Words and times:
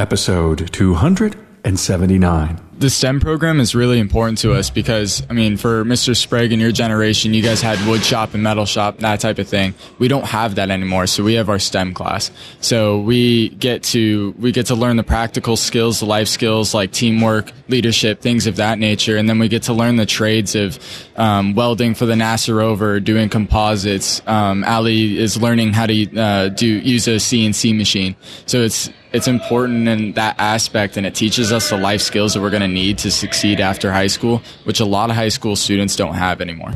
episode 0.00 0.72
279. 0.72 2.69
The 2.80 2.88
STEM 2.88 3.20
program 3.20 3.60
is 3.60 3.74
really 3.74 3.98
important 3.98 4.38
to 4.38 4.54
us 4.54 4.70
because, 4.70 5.22
I 5.28 5.34
mean, 5.34 5.58
for 5.58 5.84
Mr. 5.84 6.16
Sprague 6.16 6.50
and 6.50 6.62
your 6.62 6.72
generation, 6.72 7.34
you 7.34 7.42
guys 7.42 7.60
had 7.60 7.78
wood 7.86 8.02
shop 8.02 8.32
and 8.32 8.42
metal 8.42 8.64
shop, 8.64 8.96
that 9.00 9.20
type 9.20 9.38
of 9.38 9.46
thing. 9.46 9.74
We 9.98 10.08
don't 10.08 10.24
have 10.24 10.54
that 10.54 10.70
anymore, 10.70 11.06
so 11.06 11.22
we 11.22 11.34
have 11.34 11.50
our 11.50 11.58
STEM 11.58 11.92
class. 11.92 12.30
So 12.62 12.98
we 13.00 13.50
get 13.50 13.82
to 13.92 14.34
we 14.38 14.50
get 14.50 14.64
to 14.68 14.74
learn 14.74 14.96
the 14.96 15.02
practical 15.02 15.58
skills, 15.58 16.00
the 16.00 16.06
life 16.06 16.28
skills 16.28 16.72
like 16.72 16.90
teamwork, 16.90 17.52
leadership, 17.68 18.22
things 18.22 18.46
of 18.46 18.56
that 18.56 18.78
nature, 18.78 19.18
and 19.18 19.28
then 19.28 19.38
we 19.38 19.48
get 19.48 19.64
to 19.64 19.74
learn 19.74 19.96
the 19.96 20.06
trades 20.06 20.54
of 20.54 20.78
um, 21.16 21.54
welding 21.54 21.94
for 21.94 22.06
the 22.06 22.14
NASA 22.14 22.56
rover, 22.56 22.98
doing 22.98 23.28
composites. 23.28 24.22
Um, 24.26 24.64
Ali 24.64 25.18
is 25.18 25.36
learning 25.36 25.74
how 25.74 25.84
to 25.84 26.18
uh, 26.18 26.48
do 26.48 26.66
use 26.66 27.06
a 27.08 27.16
CNC 27.16 27.76
machine. 27.76 28.16
So 28.46 28.62
it's 28.62 28.88
it's 29.12 29.26
important 29.26 29.88
in 29.88 30.12
that 30.12 30.36
aspect 30.38 30.96
and 30.96 31.04
it 31.04 31.14
teaches 31.14 31.52
us 31.52 31.70
the 31.70 31.76
life 31.76 32.00
skills 32.00 32.34
that 32.34 32.40
we're 32.40 32.50
going 32.50 32.62
to 32.62 32.68
need 32.72 32.98
to 32.98 33.10
succeed 33.10 33.60
after 33.60 33.92
high 33.92 34.06
school, 34.06 34.42
which 34.64 34.80
a 34.80 34.84
lot 34.84 35.10
of 35.10 35.16
high 35.16 35.28
school 35.28 35.56
students 35.56 35.96
don't 35.96 36.14
have 36.14 36.40
anymore. 36.40 36.72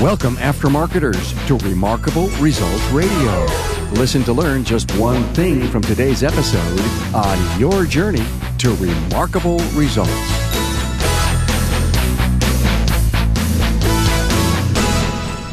Welcome, 0.00 0.36
aftermarketers, 0.36 1.46
to 1.48 1.56
Remarkable 1.68 2.28
Results 2.38 2.84
Radio. 2.90 3.46
Listen 3.92 4.22
to 4.24 4.32
learn 4.32 4.62
just 4.62 4.96
one 4.96 5.24
thing 5.34 5.66
from 5.68 5.82
today's 5.82 6.22
episode 6.22 6.80
on 7.12 7.60
your 7.60 7.84
journey 7.84 8.24
to 8.58 8.74
remarkable 8.76 9.58
results. 9.74 10.37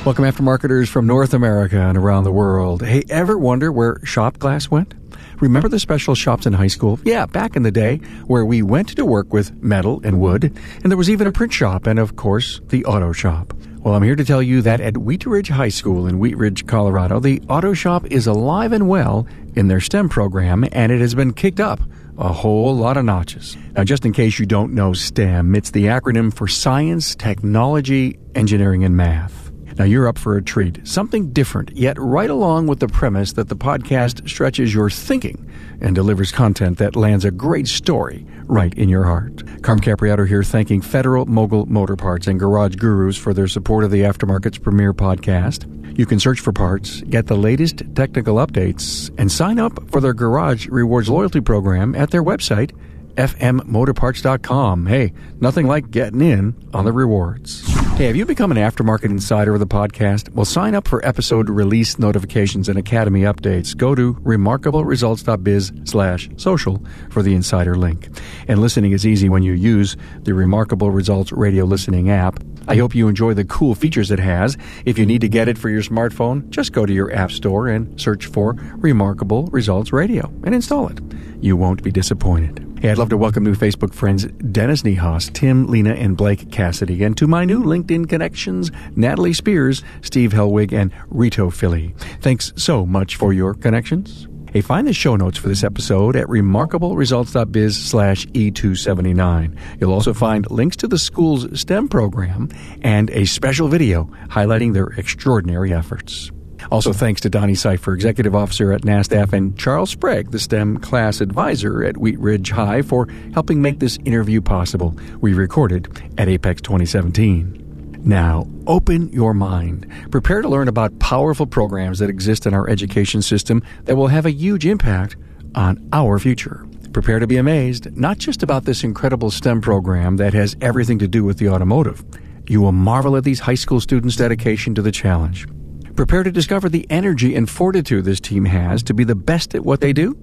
Welcome, 0.05 0.26
aftermarketers 0.26 0.88
from 0.88 1.08
North 1.08 1.34
America 1.34 1.80
and 1.80 1.98
around 1.98 2.26
the 2.26 2.32
world. 2.32 2.84
Hey, 2.84 3.04
ever 3.09 3.40
wonder 3.40 3.72
where 3.72 4.00
shop 4.05 4.38
glass 4.38 4.70
went? 4.70 4.93
Remember 5.41 5.68
the 5.68 5.79
special 5.79 6.13
shops 6.13 6.46
in 6.46 6.54
high 6.54 6.68
school? 6.68 6.99
Yeah, 7.04 7.26
back 7.26 7.55
in 7.55 7.63
the 7.63 7.71
day, 7.71 7.98
where 8.27 8.46
we 8.46 8.62
went 8.62 8.90
to 8.90 9.04
work 9.04 9.34
with 9.34 9.60
metal 9.63 10.02
and 10.04 10.20
wood, 10.20 10.55
and 10.84 10.91
there 10.91 10.98
was 10.98 11.10
even 11.10 11.26
a 11.26 11.32
print 11.32 11.54
shop 11.54 11.88
and, 11.88 11.98
of 11.98 12.18
course, 12.18 12.62
the 12.68 12.85
auto 12.85 13.13
shop. 13.13 13.52
Well, 13.79 13.96
I'm 13.96 14.04
here 14.04 14.16
to 14.16 14.24
tell 14.24 14.44
you 14.44 14.62
that 14.62 14.79
at 14.79 14.96
Wheat 14.96 15.26
Ridge 15.26 15.48
High 15.48 15.70
School 15.70 16.05
in 16.05 16.20
Wheat 16.20 16.38
Ridge, 16.38 16.68
Colorado, 16.68 17.20
the 17.20 17.41
auto 17.49 17.74
shop 17.74 18.05
is 18.12 18.27
alive 18.27 18.74
and 18.74 18.88
well 18.88 19.26
in 19.55 19.70
their 19.70 19.82
STEM 19.82 20.10
program, 20.10 20.66
and 20.72 20.91
it 20.91 21.01
has 21.01 21.16
been 21.16 21.34
kicked 21.34 21.60
up 21.60 21.79
a 22.20 22.32
whole 22.32 22.76
lot 22.76 22.96
of 22.96 23.05
notches. 23.05 23.57
Now, 23.72 23.84
just 23.84 24.05
in 24.05 24.13
case 24.13 24.38
you 24.38 24.46
don't 24.46 24.76
know 24.76 24.94
STEM, 24.94 25.55
it's 25.55 25.72
the 25.72 25.85
acronym 25.85 26.32
for 26.32 26.48
Science, 26.48 27.16
Technology, 27.16 28.20
Engineering, 28.35 28.84
and 28.84 28.96
Math. 28.96 29.45
Now 29.77 29.84
you're 29.84 30.07
up 30.07 30.18
for 30.18 30.37
a 30.37 30.41
treat, 30.41 30.87
something 30.87 31.34
different, 31.34 31.71
yet 31.76 31.98
right 31.99 32.29
along 32.29 32.68
with 32.68 32.79
the 32.79 32.87
premise 32.87 33.34
that 33.34 33.49
the 33.49 33.57
podcast 33.57 34.27
stretches 34.29 34.73
your 34.73 34.90
thinking 34.90 35.49
and 35.82 35.93
delivers 35.93 36.32
content 36.32 36.77
that 36.77 36.95
lands 36.95 37.26
a 37.26 37.32
great 37.32 37.67
story 37.67 38.26
right 38.45 38.73
in 38.76 38.87
your 38.87 39.04
heart. 39.04 39.43
Carm 39.63 39.82
Capriotto 39.82 40.26
here 40.27 40.43
thanking 40.43 40.82
Federal 40.82 41.26
Mogul 41.26 41.65
Motor 41.65 41.98
Parts 41.98 42.27
and 42.27 42.40
Garage 42.40 42.76
Gurus 42.76 43.17
for 43.17 43.34
their 43.34 43.48
support 43.49 43.84
of 43.84 43.91
the 43.91 44.01
Aftermarket's 44.01 44.59
premier 44.59 44.93
podcast. 44.93 45.70
You 45.98 46.05
can 46.05 46.20
search 46.20 46.39
for 46.39 46.54
parts, 46.54 47.01
get 47.01 47.27
the 47.27 47.35
latest 47.35 47.84
technical 47.95 48.35
updates, 48.35 49.13
and 49.17 49.32
sign 49.32 49.60
up 49.60 49.89
for 49.91 49.99
their 49.99 50.13
Garage 50.13 50.67
Rewards 50.67 51.10
loyalty 51.10 51.41
program 51.41 51.95
at 51.95 52.12
their 52.12 52.23
website, 52.23 52.71
fmmotorparts.com. 53.15 54.85
Hey, 54.85 55.13
nothing 55.41 55.67
like 55.67 55.91
getting 55.91 56.21
in 56.21 56.55
on 56.73 56.85
the 56.85 56.91
rewards. 56.91 57.74
Hey, 57.96 58.07
have 58.07 58.18
you 58.18 58.26
become 58.26 58.51
an 58.51 58.57
aftermarket 58.57 59.05
insider 59.05 59.54
of 59.54 59.62
the 59.62 59.65
podcast? 59.65 60.27
Well, 60.34 60.43
sign 60.43 60.76
up 60.76 60.85
for 60.85 61.04
episode 61.07 61.49
release 61.49 61.98
notifications 61.98 62.68
and 62.68 62.77
academy 62.77 63.21
updates. 63.21 63.76
Go 63.76 63.96
to 63.96 64.16
remarkableresults.biz 64.16 65.72
slash 65.85 66.29
social 66.35 66.84
for 67.09 67.23
the 67.23 67.34
insider 67.34 67.75
link. 67.75 68.09
And 68.50 68.59
listening 68.59 68.91
is 68.91 69.07
easy 69.07 69.29
when 69.29 69.44
you 69.44 69.53
use 69.53 69.95
the 70.23 70.33
Remarkable 70.33 70.91
Results 70.91 71.31
radio 71.31 71.63
listening 71.63 72.09
app. 72.09 72.44
I 72.67 72.75
hope 72.75 72.94
you 72.94 73.07
enjoy 73.07 73.33
the 73.33 73.45
cool 73.45 73.75
features 73.75 74.12
it 74.12 74.19
has. 74.19 74.57
If 74.83 74.97
you 75.00 75.06
need 75.06 75.22
to 75.22 75.29
get 75.29 75.47
it 75.47 75.57
for 75.57 75.69
your 75.69 75.81
smartphone, 75.81 76.50
just 76.50 76.73
go 76.73 76.85
to 76.85 76.91
your 76.91 77.13
app 77.13 77.31
store 77.31 77.69
and 77.69 78.00
search 78.01 78.25
for 78.25 78.56
Remarkable 78.75 79.45
Results 79.53 79.94
Radio 79.94 80.29
and 80.44 80.53
install 80.53 80.89
it. 80.89 81.00
You 81.39 81.56
won't 81.56 81.81
be 81.81 81.91
disappointed. 81.91 82.75
Hey, 82.85 82.91
I'd 82.91 83.00
love 83.00 83.09
to 83.09 83.18
welcome 83.18 83.44
new 83.44 83.56
Facebook 83.56 83.96
friends 83.96 84.25
Dennis 84.25 84.84
Nihas, 84.84 85.34
Tim, 85.34 85.66
Lena, 85.66 85.94
and 85.94 86.16
Blake 86.16 86.51
Cassidy, 86.51 87.03
and 87.03 87.18
to 87.18 87.25
my 87.25 87.44
new 87.44 87.63
LinkedIn 87.63 88.07
connections, 88.07 88.69
Natalie 88.96 89.34
Spears, 89.34 89.84
Steve 90.03 90.34
Helwig, 90.34 90.72
and 90.72 90.91
Rito 91.07 91.50
Philly. 91.50 91.95
Thanks 92.22 92.53
so 92.57 92.85
much 92.85 93.16
for 93.16 93.34
your 93.34 93.56
connections. 93.56 94.28
Hey, 94.53 94.62
find 94.62 94.88
the 94.88 94.94
show 94.94 95.16
notes 95.16 95.40
for 95.40 95.47
this 95.47 95.63
episode 95.63 96.16
at 96.16 96.28
remarkableresults.biz 96.28 97.75
slash 97.75 98.28
E279. 98.28 99.57
You'll 99.81 99.91
also 99.91 100.13
find 100.13 100.45
links 100.51 100.75
to 100.75 100.88
the 100.88 101.00
school's 101.00 101.59
STEM 101.59 101.88
program 101.88 102.50
and 102.84 103.09
a 103.09 103.25
special 103.25 103.68
video 103.68 104.03
highlighting 104.28 104.74
their 104.74 104.90
extraordinary 104.90 105.74
efforts. 105.74 106.31
Also, 106.71 106.93
thanks 106.93 107.21
to 107.21 107.29
Donny 107.29 107.53
Seyfer, 107.53 107.93
Executive 107.93 108.35
Officer 108.35 108.71
at 108.71 108.81
NASTF, 108.81 109.33
and 109.33 109.57
Charles 109.57 109.91
Sprague, 109.91 110.31
the 110.31 110.39
STEM 110.39 110.77
Class 110.77 111.21
Advisor 111.21 111.83
at 111.83 111.97
Wheat 111.97 112.19
Ridge 112.19 112.51
High, 112.51 112.81
for 112.81 113.07
helping 113.33 113.61
make 113.61 113.79
this 113.79 113.97
interview 114.05 114.41
possible. 114.41 114.95
We 115.21 115.33
recorded 115.33 116.01
at 116.17 116.27
Apex 116.27 116.61
2017. 116.61 118.01
Now, 118.05 118.47
open 118.67 119.09
your 119.11 119.33
mind. 119.33 119.91
Prepare 120.11 120.44
to 120.44 120.47
learn 120.47 120.67
about 120.67 120.99
powerful 120.99 121.47
programs 121.47 121.99
that 121.99 122.09
exist 122.09 122.45
in 122.45 122.53
our 122.53 122.69
education 122.69 123.21
system 123.21 123.63
that 123.85 123.95
will 123.95 124.07
have 124.07 124.27
a 124.27 124.31
huge 124.31 124.65
impact 124.65 125.15
on 125.55 125.89
our 125.91 126.19
future. 126.19 126.67
Prepare 126.94 127.19
to 127.19 127.27
be 127.27 127.38
amazed, 127.38 127.95
not 127.97 128.19
just 128.19 128.44
about 128.44 128.65
this 128.65 128.83
incredible 128.83 129.31
STEM 129.31 129.59
program 129.59 130.17
that 130.17 130.33
has 130.33 130.55
everything 130.61 130.99
to 130.99 131.07
do 131.07 131.23
with 131.23 131.39
the 131.39 131.49
automotive. 131.49 132.05
You 132.47 132.61
will 132.61 132.71
marvel 132.71 133.17
at 133.17 133.23
these 133.23 133.39
high 133.39 133.55
school 133.55 133.81
students' 133.81 134.15
dedication 134.15 134.75
to 134.75 134.81
the 134.81 134.91
challenge. 134.91 135.47
Prepare 135.95 136.23
to 136.23 136.31
discover 136.31 136.67
the 136.67 136.85
energy 136.89 137.35
and 137.35 137.50
fortitude 137.50 138.03
this 138.03 138.19
team 138.19 138.44
has 138.44 138.83
to 138.83 138.94
be 138.94 139.06
the 139.06 139.16
best 139.16 139.56
at 139.56 139.63
what 139.63 139.79
they 139.79 139.94
do 139.94 140.17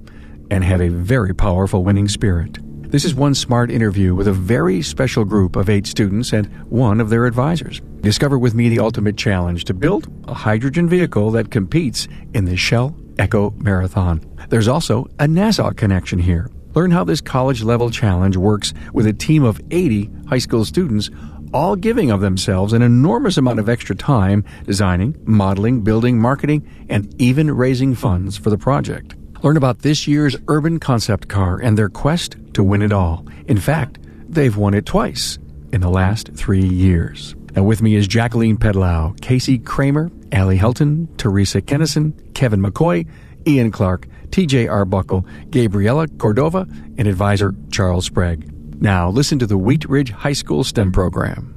and 0.50 0.62
have 0.62 0.82
a 0.82 0.90
very 0.90 1.34
powerful 1.34 1.82
winning 1.82 2.08
spirit. 2.08 2.58
This 2.90 3.06
is 3.06 3.14
one 3.14 3.34
smart 3.34 3.70
interview 3.70 4.14
with 4.14 4.28
a 4.28 4.34
very 4.34 4.82
special 4.82 5.24
group 5.24 5.56
of 5.56 5.70
eight 5.70 5.86
students 5.86 6.34
and 6.34 6.46
one 6.70 7.00
of 7.00 7.08
their 7.08 7.24
advisors. 7.24 7.80
Discover 8.02 8.38
with 8.38 8.52
me 8.52 8.68
the 8.68 8.80
ultimate 8.80 9.16
challenge 9.16 9.64
to 9.64 9.72
build 9.72 10.12
a 10.28 10.34
hydrogen 10.34 10.90
vehicle 10.90 11.30
that 11.30 11.50
competes 11.50 12.06
in 12.34 12.44
the 12.44 12.56
Shell 12.56 12.94
Eco 13.18 13.52
Marathon. 13.52 14.20
There's 14.50 14.68
also 14.68 15.06
a 15.18 15.24
NASA 15.24 15.74
connection 15.74 16.18
here. 16.18 16.50
Learn 16.74 16.90
how 16.90 17.04
this 17.04 17.22
college 17.22 17.62
level 17.62 17.90
challenge 17.90 18.36
works 18.36 18.74
with 18.92 19.06
a 19.06 19.12
team 19.14 19.42
of 19.42 19.58
80 19.70 20.10
high 20.28 20.38
school 20.38 20.66
students 20.66 21.08
all 21.52 21.76
giving 21.76 22.10
of 22.10 22.20
themselves 22.20 22.72
an 22.72 22.82
enormous 22.82 23.36
amount 23.36 23.58
of 23.58 23.68
extra 23.68 23.94
time 23.94 24.44
designing, 24.66 25.16
modeling, 25.24 25.82
building, 25.82 26.18
marketing, 26.18 26.68
and 26.88 27.14
even 27.20 27.50
raising 27.50 27.94
funds 27.94 28.36
for 28.36 28.50
the 28.50 28.58
project. 28.58 29.14
Learn 29.42 29.56
about 29.56 29.80
this 29.80 30.06
year's 30.06 30.36
urban 30.48 30.78
concept 30.78 31.28
car 31.28 31.58
and 31.58 31.76
their 31.76 31.88
quest 31.88 32.36
to 32.54 32.62
win 32.62 32.82
it 32.82 32.92
all. 32.92 33.26
In 33.48 33.58
fact, 33.58 33.98
they've 34.28 34.56
won 34.56 34.74
it 34.74 34.86
twice 34.86 35.38
in 35.72 35.80
the 35.80 35.90
last 35.90 36.30
three 36.34 36.64
years. 36.64 37.34
Now, 37.54 37.64
with 37.64 37.82
me 37.82 37.96
is 37.96 38.06
Jacqueline 38.06 38.56
Pedlow, 38.56 39.20
Casey 39.20 39.58
Kramer, 39.58 40.10
Allie 40.30 40.58
Helton, 40.58 41.08
Teresa 41.18 41.60
Kennison, 41.60 42.34
Kevin 42.34 42.62
McCoy, 42.62 43.06
Ian 43.46 43.70
Clark, 43.70 44.06
TJ 44.30 44.70
Arbuckle, 44.70 45.26
Gabriela 45.50 46.08
Cordova, 46.08 46.66
and 46.96 47.06
advisor 47.06 47.54
Charles 47.70 48.06
Sprague. 48.06 48.51
Now, 48.82 49.08
listen 49.10 49.38
to 49.38 49.46
the 49.46 49.56
Wheat 49.56 49.88
Ridge 49.88 50.10
High 50.10 50.32
School 50.32 50.64
STEM 50.64 50.90
program. 50.90 51.54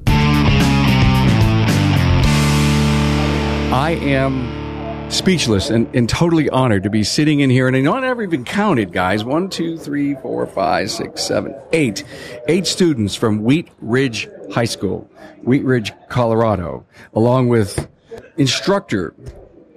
I 3.73 3.97
am 3.99 5.09
speechless 5.09 5.71
and, 5.71 5.87
and 5.95 6.07
totally 6.07 6.51
honored 6.51 6.83
to 6.83 6.91
be 6.91 7.03
sitting 7.03 7.39
in 7.39 7.49
here. 7.49 7.67
And 7.67 7.75
I 7.75 7.81
know 7.81 7.95
I 7.95 8.01
never 8.01 8.21
even 8.21 8.45
counted, 8.45 8.91
guys. 8.91 9.23
One, 9.23 9.49
two, 9.49 9.75
three, 9.75 10.13
four, 10.13 10.45
five, 10.45 10.91
six, 10.91 11.23
seven, 11.23 11.55
eight. 11.73 12.03
Eight 12.47 12.67
students 12.67 13.15
from 13.15 13.43
Wheat 13.43 13.69
Ridge 13.81 14.29
High 14.53 14.65
School, 14.65 15.09
Wheat 15.41 15.63
Ridge, 15.63 15.93
Colorado, 16.09 16.85
along 17.15 17.47
with 17.47 17.89
instructor 18.37 19.15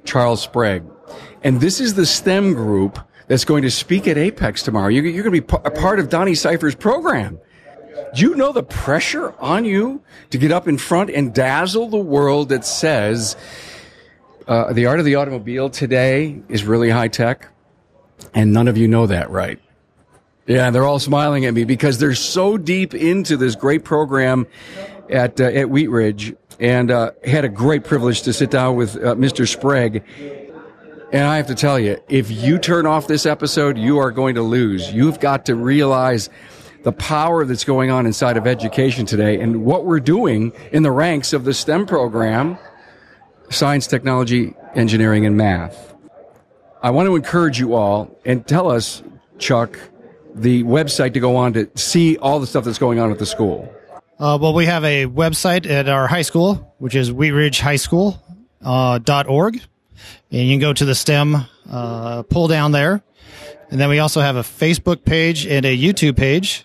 Charles 0.04 0.42
Sprague. 0.42 0.84
And 1.42 1.62
this 1.62 1.80
is 1.80 1.94
the 1.94 2.04
STEM 2.04 2.52
group 2.52 2.98
that's 3.28 3.44
going 3.44 3.62
to 3.62 3.70
speak 3.70 4.08
at 4.08 4.18
Apex 4.18 4.62
tomorrow. 4.62 4.88
You're, 4.88 5.04
you're 5.06 5.22
going 5.22 5.40
to 5.40 5.42
be 5.42 5.56
a 5.64 5.70
part 5.70 6.00
of 6.00 6.08
Donny 6.08 6.32
Seyfer's 6.32 6.74
program. 6.74 7.38
Do 8.14 8.22
you 8.22 8.34
know 8.34 8.52
the 8.52 8.62
pressure 8.62 9.34
on 9.38 9.64
you 9.64 10.02
to 10.30 10.38
get 10.38 10.50
up 10.50 10.66
in 10.66 10.78
front 10.78 11.10
and 11.10 11.34
dazzle 11.34 11.88
the 11.88 11.98
world 11.98 12.48
that 12.48 12.64
says 12.64 13.36
uh, 14.46 14.72
the 14.72 14.86
art 14.86 14.98
of 14.98 15.04
the 15.04 15.16
automobile 15.16 15.68
today 15.68 16.40
is 16.48 16.64
really 16.64 16.90
high 16.90 17.08
tech? 17.08 17.48
And 18.34 18.52
none 18.52 18.66
of 18.66 18.76
you 18.76 18.88
know 18.88 19.06
that, 19.06 19.30
right? 19.30 19.60
Yeah, 20.46 20.70
they're 20.70 20.84
all 20.84 20.98
smiling 20.98 21.44
at 21.44 21.52
me 21.52 21.64
because 21.64 21.98
they're 21.98 22.14
so 22.14 22.56
deep 22.56 22.94
into 22.94 23.36
this 23.36 23.54
great 23.54 23.84
program 23.84 24.46
at 25.10 25.38
uh, 25.40 25.44
at 25.44 25.68
Wheat 25.68 25.88
Ridge 25.88 26.34
and 26.58 26.90
uh, 26.90 27.12
had 27.24 27.44
a 27.44 27.48
great 27.48 27.84
privilege 27.84 28.22
to 28.22 28.32
sit 28.32 28.50
down 28.50 28.76
with 28.76 28.96
uh, 28.96 29.14
Mr. 29.14 29.46
Sprague. 29.46 30.02
And 31.10 31.24
I 31.24 31.36
have 31.38 31.46
to 31.46 31.54
tell 31.54 31.78
you, 31.78 31.98
if 32.08 32.30
you 32.30 32.58
turn 32.58 32.84
off 32.84 33.06
this 33.06 33.24
episode, 33.24 33.78
you 33.78 33.98
are 33.98 34.10
going 34.10 34.34
to 34.34 34.42
lose. 34.42 34.92
You've 34.92 35.20
got 35.20 35.46
to 35.46 35.54
realize 35.54 36.28
the 36.82 36.92
power 36.92 37.44
that's 37.44 37.64
going 37.64 37.90
on 37.90 38.04
inside 38.04 38.36
of 38.36 38.46
education 38.46 39.06
today 39.06 39.40
and 39.40 39.64
what 39.64 39.86
we're 39.86 40.00
doing 40.00 40.52
in 40.70 40.82
the 40.82 40.90
ranks 40.90 41.32
of 41.32 41.44
the 41.44 41.54
STEM 41.54 41.86
program 41.86 42.58
science, 43.50 43.86
technology, 43.86 44.54
engineering, 44.74 45.24
and 45.24 45.34
math. 45.34 45.94
I 46.82 46.90
want 46.90 47.06
to 47.06 47.16
encourage 47.16 47.58
you 47.58 47.74
all 47.74 48.14
and 48.26 48.46
tell 48.46 48.70
us, 48.70 49.02
Chuck, 49.38 49.78
the 50.34 50.62
website 50.64 51.14
to 51.14 51.20
go 51.20 51.36
on 51.36 51.54
to 51.54 51.70
see 51.74 52.18
all 52.18 52.40
the 52.40 52.46
stuff 52.46 52.64
that's 52.64 52.78
going 52.78 52.98
on 52.98 53.10
at 53.10 53.18
the 53.18 53.26
school. 53.26 53.72
Uh, 54.18 54.38
well, 54.40 54.52
we 54.52 54.66
have 54.66 54.84
a 54.84 55.06
website 55.06 55.68
at 55.68 55.88
our 55.88 56.06
high 56.06 56.22
school, 56.22 56.74
which 56.78 56.94
is 56.94 57.10
Wheat 57.10 57.30
Ridge 57.30 57.60
High 57.60 57.76
School 57.76 58.22
uh, 58.60 58.98
dot 58.98 59.26
org, 59.26 59.60
and 60.30 60.40
you 60.40 60.52
can 60.52 60.60
go 60.60 60.72
to 60.72 60.84
the 60.84 60.94
STEM 60.94 61.36
uh, 61.70 62.22
pull 62.24 62.48
down 62.48 62.72
there. 62.72 63.02
And 63.70 63.80
then 63.80 63.88
we 63.88 63.98
also 63.98 64.20
have 64.20 64.36
a 64.36 64.42
Facebook 64.42 65.04
page 65.04 65.46
and 65.46 65.66
a 65.66 65.76
YouTube 65.76 66.16
page. 66.16 66.64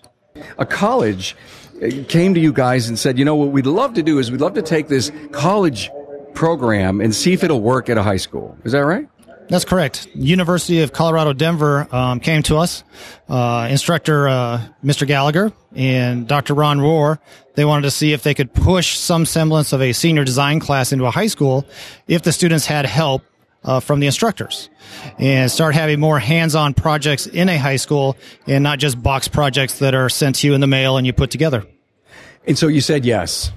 A 0.58 0.66
college 0.66 1.36
uh, 1.82 1.90
came 2.08 2.34
to 2.34 2.40
you 2.40 2.52
guys 2.52 2.88
and 2.88 2.98
said, 2.98 3.18
you 3.18 3.24
know, 3.24 3.34
what 3.34 3.50
we'd 3.50 3.66
love 3.66 3.94
to 3.94 4.02
do 4.02 4.18
is 4.18 4.30
we'd 4.30 4.40
love 4.40 4.54
to 4.54 4.62
take 4.62 4.88
this 4.88 5.12
college 5.32 5.90
program 6.34 7.00
and 7.00 7.14
see 7.14 7.32
if 7.32 7.44
it'll 7.44 7.60
work 7.60 7.88
at 7.88 7.98
a 7.98 8.02
high 8.02 8.16
school. 8.16 8.56
Is 8.64 8.72
that 8.72 8.80
right? 8.80 9.08
That's 9.48 9.64
correct. 9.64 10.08
University 10.14 10.80
of 10.80 10.92
Colorado 10.92 11.32
Denver 11.32 11.86
um, 11.94 12.20
came 12.20 12.42
to 12.44 12.56
us. 12.56 12.82
Uh, 13.28 13.68
instructor 13.70 14.26
uh, 14.26 14.62
Mr. 14.82 15.06
Gallagher 15.06 15.52
and 15.74 16.26
Dr. 16.26 16.54
Ron 16.54 16.80
Rorrer. 16.80 17.18
They 17.54 17.64
wanted 17.64 17.82
to 17.82 17.90
see 17.90 18.12
if 18.12 18.22
they 18.22 18.34
could 18.34 18.52
push 18.52 18.96
some 18.96 19.26
semblance 19.26 19.72
of 19.72 19.82
a 19.82 19.92
senior 19.92 20.24
design 20.24 20.60
class 20.60 20.92
into 20.92 21.04
a 21.04 21.10
high 21.10 21.26
school 21.26 21.66
if 22.08 22.22
the 22.22 22.32
students 22.32 22.66
had 22.66 22.86
help 22.86 23.22
uh, 23.64 23.80
from 23.80 24.00
the 24.00 24.06
instructors 24.06 24.70
and 25.18 25.50
start 25.50 25.74
having 25.74 26.00
more 26.00 26.18
hands-on 26.18 26.74
projects 26.74 27.26
in 27.26 27.48
a 27.48 27.58
high 27.58 27.76
school 27.76 28.16
and 28.46 28.62
not 28.62 28.78
just 28.78 29.02
box 29.02 29.28
projects 29.28 29.78
that 29.78 29.94
are 29.94 30.08
sent 30.08 30.36
to 30.36 30.46
you 30.46 30.54
in 30.54 30.60
the 30.60 30.66
mail 30.66 30.96
and 30.96 31.06
you 31.06 31.12
put 31.12 31.30
together. 31.30 31.64
And 32.46 32.58
so 32.58 32.68
you 32.68 32.80
said 32.80 33.04
yes. 33.04 33.52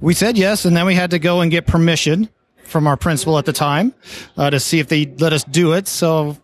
We 0.00 0.14
said 0.14 0.36
yes, 0.36 0.64
and 0.64 0.76
then 0.76 0.86
we 0.86 0.94
had 0.94 1.10
to 1.12 1.18
go 1.18 1.40
and 1.40 1.50
get 1.50 1.66
permission 1.66 2.28
from 2.66 2.86
our 2.86 2.96
principal 2.96 3.38
at 3.38 3.44
the 3.44 3.52
time 3.52 3.94
uh, 4.36 4.50
to 4.50 4.60
see 4.60 4.78
if 4.78 4.88
they 4.88 5.06
let 5.06 5.32
us 5.32 5.44
do 5.44 5.72
it. 5.72 5.88
So, 5.88 6.36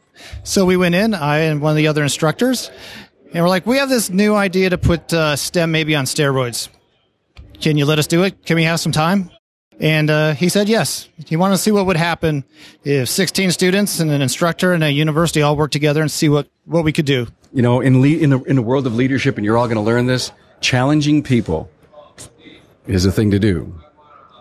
so 0.45 0.65
we 0.65 0.77
went 0.77 0.95
in, 0.95 1.15
I 1.15 1.39
and 1.39 1.61
one 1.61 1.71
of 1.71 1.77
the 1.77 1.89
other 1.89 2.03
instructors, 2.03 2.71
and 3.33 3.43
we're 3.43 3.49
like, 3.49 3.67
we 3.67 3.79
have 3.79 3.89
this 3.89 4.11
new 4.11 4.35
idea 4.35 4.71
to 4.71 4.79
put 4.79 5.13
uh, 5.13 5.37
STEM 5.37 5.71
maybe 5.71 5.95
on 5.95 6.05
steroids. 6.05 6.69
Can 7.61 7.77
you 7.77 7.87
let 7.87 7.99
us 7.99 8.07
do 8.07 8.25
it? 8.25 8.45
Can 8.45 8.57
we 8.57 8.65
have 8.65 8.81
some 8.81 8.93
time? 8.93 9.31
And 9.81 10.11
uh, 10.11 10.35
he 10.35 10.49
said 10.49 10.69
yes. 10.69 11.09
He 11.27 11.37
wanted 11.37 11.55
to 11.55 11.59
see 11.59 11.71
what 11.71 11.87
would 11.87 11.97
happen 11.97 12.45
if 12.85 13.09
16 13.09 13.51
students 13.53 14.01
and 14.01 14.11
an 14.11 14.21
instructor 14.21 14.73
and 14.73 14.85
a 14.85 14.91
university 14.91 15.43
all 15.43 15.57
worked 15.57 15.73
together 15.73 16.03
and 16.03 16.11
see 16.11 16.29
what, 16.29 16.49
what 16.67 16.85
we 16.85 16.93
could 16.93 17.07
do. 17.07 17.27
You 17.53 17.63
know, 17.63 17.81
in, 17.81 18.01
le- 18.01 18.09
in, 18.09 18.31
the, 18.31 18.41
in 18.43 18.57
the 18.57 18.63
world 18.63 18.87
of 18.87 18.95
leadership, 18.95 19.37
and 19.37 19.45
you're 19.45 19.57
all 19.57 19.67
going 19.67 19.77
to 19.77 19.83
learn 19.83 20.07
this, 20.07 20.31
challenging 20.61 21.23
people 21.23 21.71
is 22.87 23.07
a 23.07 23.13
thing 23.13 23.31
to 23.31 23.39
do. 23.39 23.75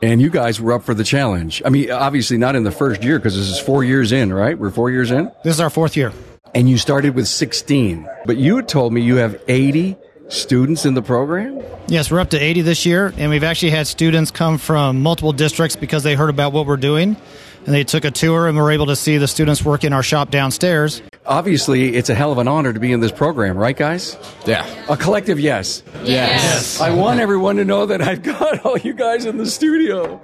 And 0.04 0.20
you 0.20 0.32
guys 0.32 0.60
were 0.60 0.74
up 0.74 0.84
for 0.84 0.96
the 0.96 1.04
challenge. 1.04 1.62
I 1.64 1.70
mean, 1.70 1.92
obviously 1.92 2.38
not 2.38 2.56
in 2.56 2.64
the 2.64 2.72
first 2.72 3.04
year 3.04 3.20
because 3.20 3.36
this 3.36 3.48
is 3.48 3.60
four 3.60 3.84
years 3.84 4.12
in, 4.12 4.34
right? 4.34 4.58
We're 4.58 4.72
four 4.72 4.90
years 4.90 5.12
in. 5.12 5.26
This 5.44 5.54
is 5.54 5.62
our 5.62 5.70
fourth 5.70 5.96
year. 5.96 6.12
And 6.56 6.68
you 6.68 6.80
started 6.80 7.14
with 7.14 7.28
16. 7.28 8.10
But 8.26 8.38
you 8.38 8.64
told 8.64 8.94
me 8.94 9.02
you 9.02 9.18
have 9.18 9.40
80 9.48 9.96
students 10.28 10.86
in 10.86 10.96
the 10.96 11.04
program? 11.04 11.62
Yes, 11.88 12.10
we're 12.10 12.20
up 12.20 12.32
to 12.32 12.40
80 12.40 12.62
this 12.62 12.84
year. 12.84 13.14
And 13.18 13.30
we've 13.30 13.44
actually 13.44 13.72
had 13.72 13.86
students 13.86 14.32
come 14.32 14.58
from 14.58 15.04
multiple 15.04 15.34
districts 15.34 15.76
because 15.76 16.02
they 16.02 16.16
heard 16.16 16.32
about 16.32 16.52
what 16.52 16.66
we're 16.66 16.78
doing. 16.78 17.16
And 17.66 17.76
they 17.76 17.84
took 17.84 18.06
a 18.06 18.12
tour 18.12 18.48
and 18.48 18.58
were 18.58 18.72
able 18.72 18.88
to 18.88 18.96
see 18.96 19.18
the 19.18 19.28
students 19.28 19.64
work 19.64 19.84
in 19.84 19.94
our 19.94 20.02
shop 20.04 20.32
downstairs. 20.32 21.02
Obviously, 21.26 21.96
it's 21.96 22.10
a 22.10 22.16
hell 22.16 22.32
of 22.32 22.40
an 22.40 22.48
honor 22.48 22.74
to 22.74 22.80
be 22.80 22.92
in 22.92 23.00
this 23.00 23.12
program, 23.12 23.56
right, 23.56 23.78
guys? 23.78 24.18
Yeah. 24.46 24.66
A 24.90 24.98
collective 24.98 25.40
yes. 25.40 25.84
Yes. 26.04 26.82
I 26.82 26.90
want 26.90 27.20
everyone 27.20 27.58
to 27.58 27.66
know 27.66 27.86
that 27.86 28.02
I've 28.02 28.24
got 28.24 28.66
all 28.66 28.78
you 28.80 28.94
guys 28.94 29.26
in 29.26 29.38
the 29.38 29.46
studio. 29.46 30.20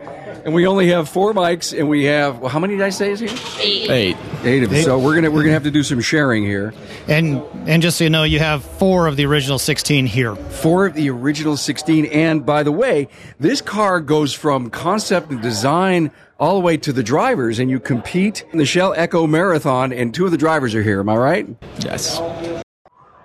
And 0.48 0.56
we 0.56 0.66
only 0.66 0.88
have 0.88 1.10
four 1.10 1.34
mics, 1.34 1.78
and 1.78 1.90
we 1.90 2.06
have 2.06 2.40
well, 2.40 2.50
how 2.50 2.60
many 2.60 2.78
did 2.78 2.82
I 2.82 2.90
say 2.90 3.12
is 3.12 3.20
here? 3.20 3.30
Eight. 3.60 4.16
Eight 4.46 4.64
of 4.64 4.72
us. 4.72 4.86
So 4.86 4.98
we're 4.98 5.14
gonna 5.14 5.30
we're 5.30 5.42
gonna 5.42 5.52
have 5.52 5.64
to 5.64 5.72
do 5.72 5.84
some 5.84 6.00
sharing 6.00 6.46
here. 6.46 6.74
And 7.10 7.44
and 7.68 7.82
just 7.82 7.98
so 7.98 8.06
you 8.06 8.10
know, 8.10 8.24
you 8.24 8.40
have 8.40 8.64
four 8.64 9.08
of 9.08 9.18
the 9.18 9.26
original 9.26 9.60
16 9.60 10.06
here. 10.06 10.38
Four 10.38 10.86
of 10.86 10.94
the 10.94 11.10
original 11.10 11.58
sixteen. 11.58 12.06
And 12.06 12.46
by 12.46 12.64
the 12.64 12.72
way, 12.72 13.10
this 13.42 13.60
car 13.60 14.00
goes 14.00 14.34
from 14.34 14.70
concept 14.70 15.32
and 15.32 15.42
design 15.42 16.12
all 16.40 16.54
the 16.54 16.62
way 16.62 16.78
to 16.78 16.94
the 16.94 17.04
drivers, 17.04 17.60
and 17.60 17.70
you 17.70 17.78
compete 17.78 18.46
in 18.54 18.58
the 18.58 18.66
Shell 18.66 18.94
Eco 18.98 19.28
Marathon, 19.28 19.92
and 19.92 20.14
two 20.14 20.24
of 20.24 20.32
the 20.32 20.38
drivers 20.38 20.74
are 20.74 20.82
here. 20.82 21.02
Am 21.02 21.10
I 21.10 21.18
right? 21.18 21.48
Yes. 21.80 22.22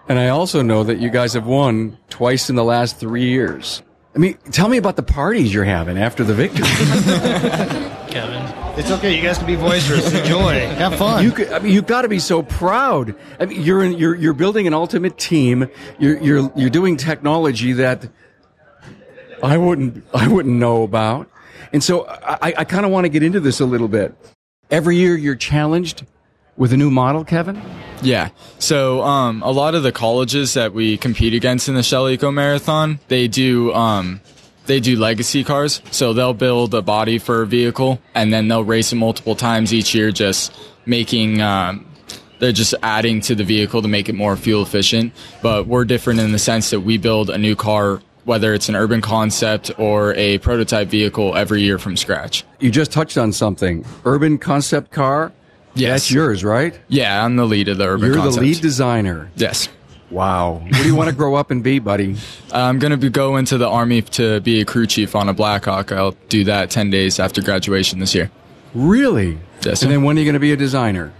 And 0.09 0.19
I 0.19 0.27
also 0.27 0.61
know 0.61 0.83
that 0.83 0.99
you 0.99 1.09
guys 1.09 1.35
have 1.35 1.47
won 1.47 1.99
twice 2.11 2.51
in 2.51 2.57
the 2.57 2.65
last 2.65 2.99
three 2.99 3.29
years. 3.29 3.81
I 4.15 4.19
mean, 4.19 4.37
tell 4.51 4.69
me 4.69 4.77
about 4.77 4.97
the 4.97 5.03
parties 5.03 5.55
you're 5.55 5.65
having 5.65 5.97
after 5.97 6.23
the 6.23 6.35
victory. 6.35 6.67
Kevin. 8.11 8.43
It's 8.79 8.91
okay. 8.91 9.17
You 9.17 9.23
guys 9.23 9.39
can 9.39 9.47
be 9.47 9.57
boisterous. 9.57 10.13
Enjoy. 10.13 10.61
Have 10.61 10.97
fun. 10.97 11.25
You 11.25 11.31
could, 11.31 11.51
I 11.51 11.59
mean, 11.61 11.73
you've 11.73 11.87
got 11.87 12.03
to 12.03 12.09
be 12.09 12.19
so 12.19 12.43
proud. 12.43 13.15
I 13.41 13.47
mean, 13.47 13.63
you're 13.63 13.83
in, 13.83 13.93
you're 13.99 14.15
you're 14.15 14.35
building 14.35 14.67
an 14.67 14.75
ultimate 14.75 15.19
team. 15.19 15.69
You're 15.99 16.19
you're 16.19 16.53
you're 16.55 16.71
doing 16.71 16.99
technology 16.99 17.73
that 17.75 18.09
I 19.43 19.57
wouldn't 19.57 20.05
I 20.15 20.29
wouldn't 20.29 20.57
know 20.57 20.83
about. 20.83 21.29
And 21.73 21.83
so 21.83 22.07
I, 22.07 22.55
I 22.59 22.65
kind 22.65 22.85
of 22.85 22.93
want 22.93 23.07
to 23.07 23.09
get 23.09 23.23
into 23.23 23.41
this 23.41 23.61
a 23.61 23.67
little 23.67 23.89
bit. 23.89 24.15
Every 24.71 24.97
year 24.97 25.17
you're 25.17 25.37
challenged 25.37 26.05
with 26.57 26.73
a 26.73 26.77
new 26.77 26.91
model, 26.91 27.25
Kevin. 27.25 27.61
Yeah. 28.03 28.31
So 28.59 29.03
um, 29.03 29.43
a 29.43 29.51
lot 29.51 29.75
of 29.75 29.83
the 29.83 29.93
colleges 29.93 30.55
that 30.55 30.73
we 30.73 30.97
compete 30.97 31.35
against 31.35 31.69
in 31.69 31.75
the 31.75 31.83
Shell 31.83 32.09
Eco 32.09 32.31
Marathon, 32.31 32.99
they 33.09 33.29
do 33.29 33.73
um, 33.73 34.21
they 34.67 34.81
do 34.81 34.99
legacy 34.99 35.45
cars. 35.45 35.83
So 35.91 36.13
they'll 36.13 36.35
build 36.35 36.75
a 36.75 36.83
body 36.83 37.19
for 37.19 37.43
a 37.43 37.47
vehicle 37.47 38.01
and 38.15 38.33
then 38.33 38.49
they'll 38.49 38.65
race 38.65 38.93
it 38.93 38.97
multiple 38.97 39.35
times 39.35 39.73
each 39.73 39.95
year, 39.95 40.11
just 40.11 40.53
making. 40.87 41.41
Um, 41.41 41.87
they're 42.39 42.51
just 42.51 42.75
adding 42.83 43.21
to 43.23 43.37
the 43.37 43.45
vehicle 43.45 43.83
to 43.83 43.89
make 43.89 44.09
it 44.09 44.15
more 44.15 44.37
fuel 44.37 44.63
efficient. 44.63 45.13
But 45.43 45.69
we're 45.69 45.85
different 45.85 46.19
in 46.19 46.33
the 46.33 46.41
sense 46.41 46.71
that 46.71 46.81
we 46.81 46.99
build 46.99 47.31
a 47.31 47.39
new 47.39 47.55
car, 47.55 48.03
whether 48.25 48.53
it's 48.53 48.69
an 48.69 48.75
urban 48.75 49.01
concept 49.01 49.71
or 49.79 50.13
a 50.15 50.39
prototype 50.39 50.89
vehicle, 50.89 51.37
every 51.37 51.63
year 51.63 51.79
from 51.79 51.97
scratch. 51.97 52.45
You 52.59 52.73
just 52.73 52.91
touched 52.91 53.17
on 53.17 53.33
something. 53.33 53.85
Urban 54.05 54.39
concept 54.39 54.91
car. 54.91 55.33
Yes. 55.75 55.91
That's 56.03 56.11
yours, 56.11 56.45
right? 56.45 56.79
Yeah, 56.89 57.25
I'm 57.25 57.37
the 57.37 57.47
lead 57.47 57.69
of 57.69 57.79
the 57.79 57.87
urban 57.87 58.07
You're 58.07 58.17
concept. 58.17 58.41
the 58.43 58.49
lead 58.49 58.61
designer. 58.61 59.31
Yes. 59.37 59.69
Wow. 60.11 60.61
What 60.63 60.73
do 60.75 60.87
you 60.87 60.95
want 60.95 61.09
to 61.09 61.17
grow 61.17 61.35
up 61.37 61.51
and 61.51 61.63
be, 61.65 61.79
buddy? 61.79 62.17
I'm 62.53 62.79
going 62.79 62.91
to 62.91 62.99
be 62.99 63.09
go 63.09 63.37
into 63.37 63.57
the 63.57 63.69
army 63.69 64.03
to 64.03 64.41
be 64.41 64.61
a 64.61 64.65
crew 64.67 64.87
chief 64.87 65.17
on 65.17 65.31
a 65.31 65.33
Blackhawk. 65.35 65.91
I'll 65.91 66.15
do 66.29 66.45
that 66.45 66.71
10 66.71 66.91
days 66.91 67.19
after 67.19 67.41
graduation 67.41 67.99
this 67.99 68.15
year. 68.15 68.31
Really? 68.75 69.39
Yes, 69.65 69.81
sir. 69.81 69.87
And 69.87 69.93
then 69.95 70.03
when 70.03 70.17
are 70.17 70.21
you 70.21 70.27
going 70.27 70.35
to 70.35 70.41
be 70.41 70.53
a 70.53 70.57
designer? 70.57 71.13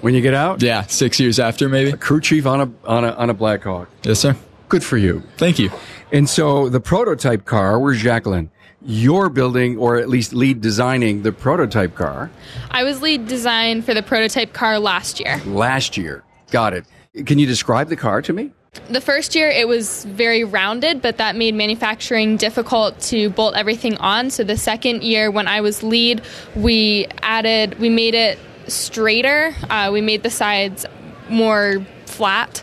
When 0.00 0.14
you 0.14 0.22
get 0.22 0.34
out? 0.34 0.62
Yeah, 0.62 0.82
six 0.86 1.20
years 1.20 1.38
after 1.38 1.68
maybe. 1.68 1.92
Crew 1.92 2.20
chief 2.20 2.46
on 2.46 2.60
a 2.62 2.88
on 2.88 3.04
a 3.04 3.10
on 3.12 3.28
a 3.28 3.34
Black 3.34 3.62
Hawk. 3.64 3.90
Yes, 4.02 4.18
sir. 4.20 4.34
Good 4.70 4.82
for 4.82 4.96
you. 4.96 5.22
Thank 5.36 5.58
you. 5.58 5.70
And 6.10 6.26
so 6.28 6.68
the 6.70 6.80
prototype 6.80 7.44
car, 7.44 7.78
where's 7.78 8.00
Jacqueline? 8.00 8.50
You're 8.82 9.28
building, 9.28 9.76
or 9.76 9.98
at 9.98 10.08
least 10.08 10.32
lead 10.32 10.60
designing, 10.60 11.22
the 11.22 11.32
prototype 11.32 11.94
car 11.94 12.30
I 12.70 12.84
was 12.84 13.02
lead 13.02 13.26
design 13.26 13.82
for 13.82 13.94
the 13.94 14.02
prototype 14.02 14.52
car 14.52 14.78
last 14.78 15.20
year. 15.20 15.38
last 15.44 15.96
year. 15.96 16.22
Got 16.50 16.74
it. 16.74 16.86
Can 17.26 17.38
you 17.38 17.46
describe 17.46 17.88
the 17.88 17.96
car 17.96 18.22
to 18.22 18.32
me? 18.32 18.52
The 18.88 19.00
first 19.00 19.34
year 19.34 19.48
it 19.48 19.66
was 19.66 20.04
very 20.04 20.44
rounded, 20.44 21.02
but 21.02 21.16
that 21.16 21.34
made 21.34 21.54
manufacturing 21.54 22.36
difficult 22.36 22.98
to 23.00 23.28
bolt 23.30 23.56
everything 23.56 23.96
on. 23.98 24.30
So 24.30 24.44
the 24.44 24.56
second 24.56 25.02
year 25.02 25.30
when 25.30 25.48
I 25.48 25.60
was 25.60 25.82
lead, 25.82 26.22
we 26.54 27.06
added, 27.22 27.78
we 27.80 27.88
made 27.88 28.14
it 28.14 28.38
straighter. 28.68 29.54
Uh, 29.68 29.90
we 29.92 30.00
made 30.00 30.22
the 30.22 30.30
sides 30.30 30.86
more 31.28 31.84
flat. 32.06 32.62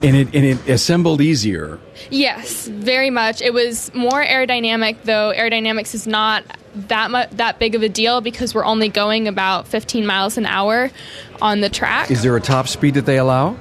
And 0.00 0.16
it 0.16 0.34
and 0.34 0.44
it 0.44 0.68
assembled 0.68 1.20
easier. 1.20 1.78
Yes, 2.10 2.68
very 2.68 3.10
much. 3.10 3.42
It 3.42 3.52
was 3.52 3.92
more 3.94 4.24
aerodynamic, 4.24 5.02
though. 5.02 5.32
Aerodynamics 5.36 5.94
is 5.94 6.06
not 6.06 6.44
that 6.74 7.10
much 7.10 7.30
that 7.30 7.58
big 7.58 7.74
of 7.74 7.82
a 7.82 7.88
deal 7.88 8.20
because 8.20 8.54
we're 8.54 8.64
only 8.64 8.88
going 8.88 9.26
about 9.26 9.66
15 9.66 10.06
miles 10.06 10.38
an 10.38 10.46
hour 10.46 10.90
on 11.42 11.60
the 11.60 11.68
track. 11.68 12.10
Is 12.10 12.22
there 12.22 12.36
a 12.36 12.40
top 12.40 12.68
speed 12.68 12.94
that 12.94 13.06
they 13.06 13.18
allow? 13.18 13.56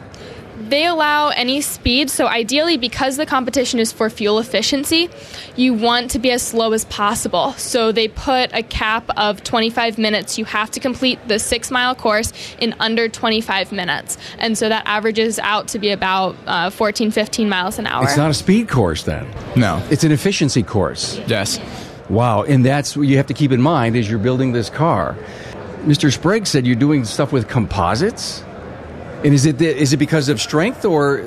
They 0.69 0.86
allow 0.86 1.29
any 1.29 1.62
speed, 1.62 2.09
so 2.09 2.27
ideally, 2.27 2.77
because 2.77 3.15
the 3.17 3.25
competition 3.25 3.79
is 3.79 3.91
for 3.91 4.09
fuel 4.09 4.39
efficiency, 4.39 5.09
you 5.55 5.74
want 5.74 6.12
to 6.12 6.19
be 6.19 6.31
as 6.31 6.41
slow 6.41 6.74
as 6.74 6.83
possible. 6.86 7.53
So 7.53 7.91
they 7.91 8.07
put 8.07 8.53
a 8.53 8.63
cap 8.63 9.09
of 9.15 9.43
25 9.43 9.97
minutes. 9.97 10.38
You 10.38 10.45
have 10.45 10.69
to 10.71 10.79
complete 10.79 11.19
the 11.27 11.39
six 11.39 11.71
mile 11.71 11.95
course 11.95 12.33
in 12.59 12.75
under 12.79 13.07
25 13.07 13.71
minutes. 13.71 14.17
And 14.39 14.57
so 14.57 14.67
that 14.67 14.83
averages 14.86 15.39
out 15.39 15.69
to 15.69 15.79
be 15.79 15.91
about 15.91 16.36
uh, 16.45 16.69
14, 16.69 17.12
15 17.12 17.47
miles 17.47 17.79
an 17.79 17.88
hour. 17.88 18.03
It's 18.03 18.17
not 18.17 18.31
a 18.31 18.33
speed 18.33 18.67
course 18.67 19.03
then. 19.03 19.25
No. 19.55 19.81
It's 19.89 20.03
an 20.03 20.12
efficiency 20.12 20.63
course. 20.63 21.19
Yes. 21.27 21.59
Wow, 22.09 22.43
and 22.43 22.63
that's 22.63 22.95
what 22.95 23.07
you 23.07 23.17
have 23.17 23.27
to 23.27 23.33
keep 23.33 23.51
in 23.51 23.62
mind 23.62 23.97
as 23.97 24.09
you're 24.09 24.19
building 24.19 24.53
this 24.53 24.69
car. 24.69 25.17
Mr. 25.83 26.12
Sprague 26.12 26.47
said 26.47 26.65
you're 26.65 26.75
doing 26.75 27.05
stuff 27.05 27.31
with 27.31 27.47
composites. 27.47 28.43
And 29.27 29.34
is 29.34 29.46
it 29.46 29.62
is 29.62 29.91
it 29.91 29.98
because 29.98 30.29
of 30.29 30.39
strength 30.39 30.86
or 30.86 31.22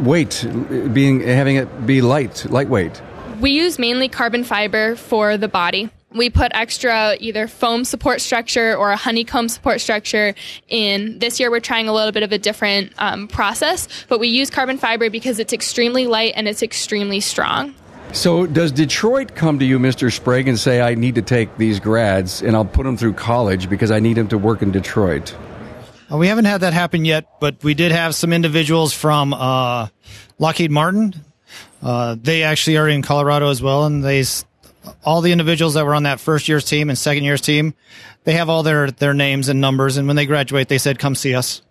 weight, 0.00 0.46
being 0.92 1.20
having 1.20 1.56
it 1.56 1.84
be 1.84 2.00
light, 2.00 2.48
lightweight? 2.48 3.02
We 3.40 3.50
use 3.50 3.76
mainly 3.76 4.08
carbon 4.08 4.44
fiber 4.44 4.94
for 4.94 5.36
the 5.36 5.48
body. 5.48 5.90
We 6.12 6.30
put 6.30 6.52
extra 6.54 7.16
either 7.18 7.48
foam 7.48 7.84
support 7.84 8.20
structure 8.20 8.76
or 8.76 8.92
a 8.92 8.96
honeycomb 8.96 9.48
support 9.48 9.80
structure 9.80 10.36
in. 10.68 11.18
This 11.18 11.40
year 11.40 11.50
we're 11.50 11.58
trying 11.58 11.88
a 11.88 11.92
little 11.92 12.12
bit 12.12 12.22
of 12.22 12.30
a 12.30 12.38
different 12.38 12.92
um, 12.98 13.26
process, 13.26 13.88
but 14.08 14.20
we 14.20 14.28
use 14.28 14.48
carbon 14.48 14.78
fiber 14.78 15.10
because 15.10 15.40
it's 15.40 15.52
extremely 15.52 16.06
light 16.06 16.34
and 16.36 16.46
it's 16.46 16.62
extremely 16.62 17.18
strong. 17.18 17.74
So, 18.12 18.46
does 18.46 18.70
Detroit 18.70 19.34
come 19.34 19.58
to 19.58 19.64
you, 19.64 19.80
Mr. 19.80 20.12
Sprague, 20.12 20.46
and 20.46 20.56
say, 20.56 20.80
I 20.80 20.94
need 20.94 21.16
to 21.16 21.22
take 21.22 21.56
these 21.56 21.80
grads 21.80 22.42
and 22.42 22.54
I'll 22.54 22.64
put 22.64 22.84
them 22.84 22.96
through 22.96 23.14
college 23.14 23.68
because 23.68 23.90
I 23.90 23.98
need 23.98 24.14
them 24.14 24.28
to 24.28 24.38
work 24.38 24.62
in 24.62 24.70
Detroit? 24.70 25.34
Uh, 26.10 26.16
we 26.16 26.28
haven't 26.28 26.44
had 26.44 26.60
that 26.62 26.72
happen 26.72 27.04
yet, 27.04 27.40
but 27.40 27.62
we 27.64 27.74
did 27.74 27.92
have 27.92 28.14
some 28.14 28.32
individuals 28.32 28.92
from 28.92 29.32
uh, 29.32 29.88
Lockheed 30.38 30.70
Martin. 30.70 31.14
Uh, 31.82 32.16
they 32.20 32.42
actually 32.42 32.76
are 32.76 32.88
in 32.88 33.02
Colorado 33.02 33.50
as 33.50 33.62
well, 33.62 33.84
and 33.84 34.04
they 34.04 34.24
all 35.04 35.20
the 35.20 35.32
individuals 35.32 35.74
that 35.74 35.84
were 35.84 35.94
on 35.94 36.02
that 36.04 36.20
first 36.20 36.48
year's 36.48 36.64
team 36.64 36.88
and 36.90 36.98
second 36.98 37.24
year's 37.24 37.40
team, 37.40 37.74
they 38.24 38.32
have 38.34 38.48
all 38.48 38.62
their 38.62 38.90
their 38.90 39.14
names 39.14 39.48
and 39.48 39.60
numbers, 39.60 39.96
and 39.96 40.06
when 40.06 40.16
they 40.16 40.26
graduate, 40.26 40.68
they 40.68 40.78
said, 40.78 40.98
"Come 40.98 41.14
see 41.14 41.34
us." 41.34 41.62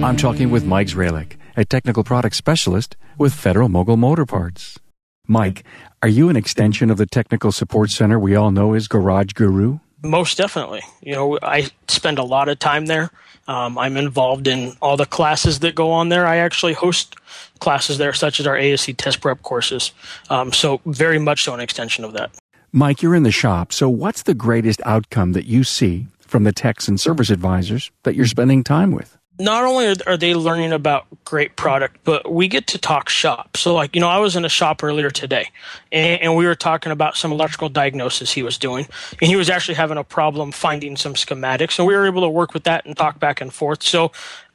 I'm 0.00 0.16
talking 0.16 0.50
with 0.50 0.64
Mike 0.64 0.86
Zralik, 0.88 1.36
a 1.56 1.64
technical 1.64 2.04
product 2.04 2.36
specialist 2.36 2.96
with 3.18 3.34
Federal 3.34 3.68
Mogul 3.68 3.96
Motor 3.96 4.24
Parts. 4.24 4.78
Mike, 5.26 5.64
are 6.02 6.08
you 6.08 6.28
an 6.30 6.36
extension 6.36 6.90
of 6.90 6.96
the 6.96 7.06
technical 7.06 7.52
support 7.52 7.90
center 7.90 8.18
we 8.18 8.34
all 8.34 8.50
know 8.50 8.74
as 8.74 8.88
Garage 8.88 9.32
Guru? 9.34 9.80
Most 10.02 10.38
definitely. 10.38 10.82
You 11.02 11.14
know, 11.14 11.38
I 11.42 11.70
spend 11.88 12.18
a 12.18 12.24
lot 12.24 12.48
of 12.48 12.58
time 12.58 12.86
there. 12.86 13.10
Um, 13.48 13.78
I'm 13.78 13.96
involved 13.96 14.46
in 14.46 14.76
all 14.80 14.96
the 14.96 15.06
classes 15.06 15.60
that 15.60 15.74
go 15.74 15.90
on 15.90 16.10
there. 16.10 16.26
I 16.26 16.36
actually 16.36 16.74
host 16.74 17.16
classes 17.60 17.98
there, 17.98 18.12
such 18.12 18.40
as 18.40 18.46
our 18.46 18.56
ASE 18.56 18.86
test 18.96 19.20
prep 19.20 19.42
courses. 19.42 19.92
Um, 20.30 20.52
so, 20.52 20.80
very 20.84 21.18
much 21.18 21.44
so 21.44 21.54
an 21.54 21.60
extension 21.60 22.04
of 22.04 22.12
that. 22.12 22.30
Mike, 22.72 23.02
you're 23.02 23.14
in 23.14 23.22
the 23.22 23.32
shop. 23.32 23.72
So, 23.72 23.88
what's 23.88 24.22
the 24.22 24.34
greatest 24.34 24.80
outcome 24.84 25.32
that 25.32 25.46
you 25.46 25.64
see 25.64 26.06
from 26.20 26.44
the 26.44 26.52
techs 26.52 26.86
and 26.86 27.00
service 27.00 27.30
advisors 27.30 27.90
that 28.02 28.14
you're 28.14 28.26
spending 28.26 28.62
time 28.62 28.92
with? 28.92 29.17
Not 29.38 29.64
only 29.64 29.94
are 30.06 30.16
they 30.16 30.34
learning 30.34 30.72
about 30.72 31.06
great 31.24 31.56
product, 31.56 31.98
but 32.04 32.30
we 32.32 32.48
get 32.48 32.66
to 32.68 32.78
talk 32.78 33.08
shop. 33.08 33.56
So, 33.56 33.74
like, 33.74 33.94
you 33.94 34.00
know, 34.00 34.08
I 34.08 34.18
was 34.18 34.34
in 34.34 34.44
a 34.44 34.48
shop 34.48 34.82
earlier 34.82 35.10
today 35.10 35.50
and, 35.92 36.20
and, 36.22 36.36
we 36.36 36.46
were 36.46 36.54
talking 36.54 36.90
about 36.90 37.16
some 37.16 37.30
electrical 37.30 37.68
diagnosis 37.68 38.32
he 38.32 38.42
was 38.42 38.58
doing. 38.58 38.86
And 39.20 39.28
he 39.28 39.36
was 39.36 39.48
actually 39.48 39.74
having 39.74 39.98
a 39.98 40.04
problem 40.04 40.52
finding 40.52 40.96
some 40.96 41.14
schematics. 41.14 41.78
And 41.78 41.86
we 41.86 41.94
were 41.94 42.06
able 42.06 42.22
to 42.22 42.28
work 42.28 42.52
with 42.52 42.64
that 42.64 42.84
and 42.84 42.96
talk 42.96 43.20
back 43.20 43.40
and 43.40 43.52
forth. 43.52 43.82
So, 43.82 44.12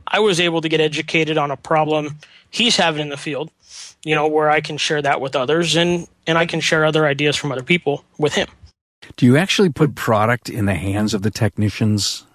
I 0.08 0.20
was 0.20 0.40
able 0.40 0.62
to 0.62 0.70
get 0.70 0.82
educated 0.82 1.38
on 1.38 1.50
a 1.50 1.58
problem 1.58 2.18
he's 2.50 2.78
having 2.78 3.02
in 3.02 3.10
the 3.10 3.18
field, 3.18 3.50
you 4.04 4.16
know, 4.16 4.28
where 4.28 4.50
I 4.50 4.62
can 4.62 4.78
share 4.78 5.02
that 5.02 5.22
with 5.22 5.36
others 5.36 5.76
and, 5.76 6.08
and 6.28 6.38
I 6.38 6.46
can 6.46 6.60
share 6.60 6.86
other 6.86 7.06
ideas 7.06 7.36
from 7.36 7.52
other 7.52 7.64
people 7.64 8.04
with 8.18 8.36
him. 8.36 8.48
Do 9.18 9.26
you 9.26 9.38
actually 9.38 9.70
put 9.70 9.96
product 9.96 10.50
in 10.50 10.66
the 10.66 10.76
hands 10.76 11.14
of 11.14 11.24
the 11.24 11.32
technicians 11.32 12.26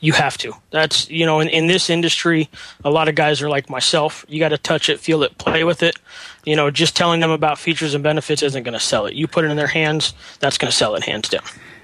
you 0.00 0.12
have 0.14 0.36
to. 0.38 0.52
That's 0.70 1.08
you 1.10 1.26
know, 1.26 1.40
in, 1.40 1.48
in 1.48 1.66
this 1.66 1.90
industry, 1.90 2.48
a 2.84 2.90
lot 2.90 3.08
of 3.08 3.14
guys 3.14 3.42
are 3.42 3.48
like 3.48 3.70
myself. 3.70 4.24
You 4.28 4.40
got 4.40 4.48
to 4.48 4.58
touch 4.58 4.88
it, 4.88 4.98
feel 4.98 5.22
it, 5.22 5.38
play 5.38 5.64
with 5.64 5.82
it. 5.82 5.96
You 6.44 6.56
know, 6.56 6.70
just 6.70 6.96
telling 6.96 7.20
them 7.20 7.30
about 7.30 7.58
features 7.58 7.94
and 7.94 8.02
benefits 8.02 8.42
isn't 8.42 8.62
going 8.62 8.74
to 8.74 8.80
sell 8.80 9.06
it. 9.06 9.14
You 9.14 9.26
put 9.26 9.44
it 9.44 9.50
in 9.50 9.56
their 9.56 9.66
hands, 9.66 10.14
that's 10.40 10.58
going 10.58 10.70
to 10.70 10.76
sell 10.76 10.94
it 10.94 11.04
hands 11.04 11.28
down. 11.28 11.42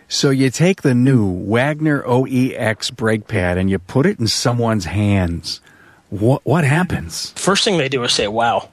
So 0.09 0.31
you 0.31 0.51
take 0.51 0.83
the 0.83 0.95
new 0.95 1.31
Wagner 1.31 2.03
OEX 2.05 2.95
brake 2.95 3.27
pad 3.27 3.59
and 3.59 3.69
you 3.69 3.79
put 3.79 4.07
it 4.07 4.21
in 4.21 4.29
someone's 4.29 4.85
hands. 4.85 5.61
What 6.11 6.45
what 6.47 6.65
happens? 6.65 7.33
First 7.33 7.65
thing 7.65 7.79
they 7.79 7.89
do 7.89 8.03
is 8.05 8.13
say, 8.13 8.29
"Wow." 8.29 8.71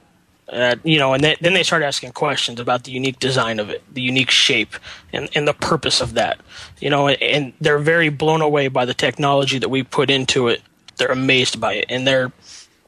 Uh, 0.48 0.76
you 0.84 0.98
know, 0.98 1.14
and 1.14 1.24
they, 1.24 1.36
then 1.40 1.54
they 1.54 1.62
start 1.62 1.82
asking 1.82 2.12
questions 2.12 2.60
about 2.60 2.84
the 2.84 2.90
unique 2.90 3.18
design 3.18 3.58
of 3.58 3.70
it, 3.70 3.82
the 3.92 4.02
unique 4.02 4.30
shape, 4.30 4.74
and, 5.12 5.28
and 5.34 5.48
the 5.48 5.54
purpose 5.54 6.00
of 6.00 6.14
that. 6.14 6.38
You 6.80 6.90
know, 6.90 7.08
and 7.08 7.54
they're 7.60 7.78
very 7.78 8.10
blown 8.10 8.42
away 8.42 8.68
by 8.68 8.84
the 8.84 8.94
technology 8.94 9.58
that 9.58 9.70
we 9.70 9.82
put 9.82 10.10
into 10.10 10.48
it. 10.48 10.62
They're 10.96 11.08
amazed 11.08 11.60
by 11.60 11.74
it, 11.74 11.86
and 11.88 12.06
they're 12.06 12.30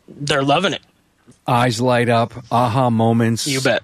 they're 0.07 0.45
loving 0.45 0.75
it. 0.75 0.83
Eyes 1.47 1.81
light 1.81 2.09
up, 2.09 2.35
aha 2.51 2.91
moments. 2.91 3.47
You 3.47 3.61
bet, 3.61 3.83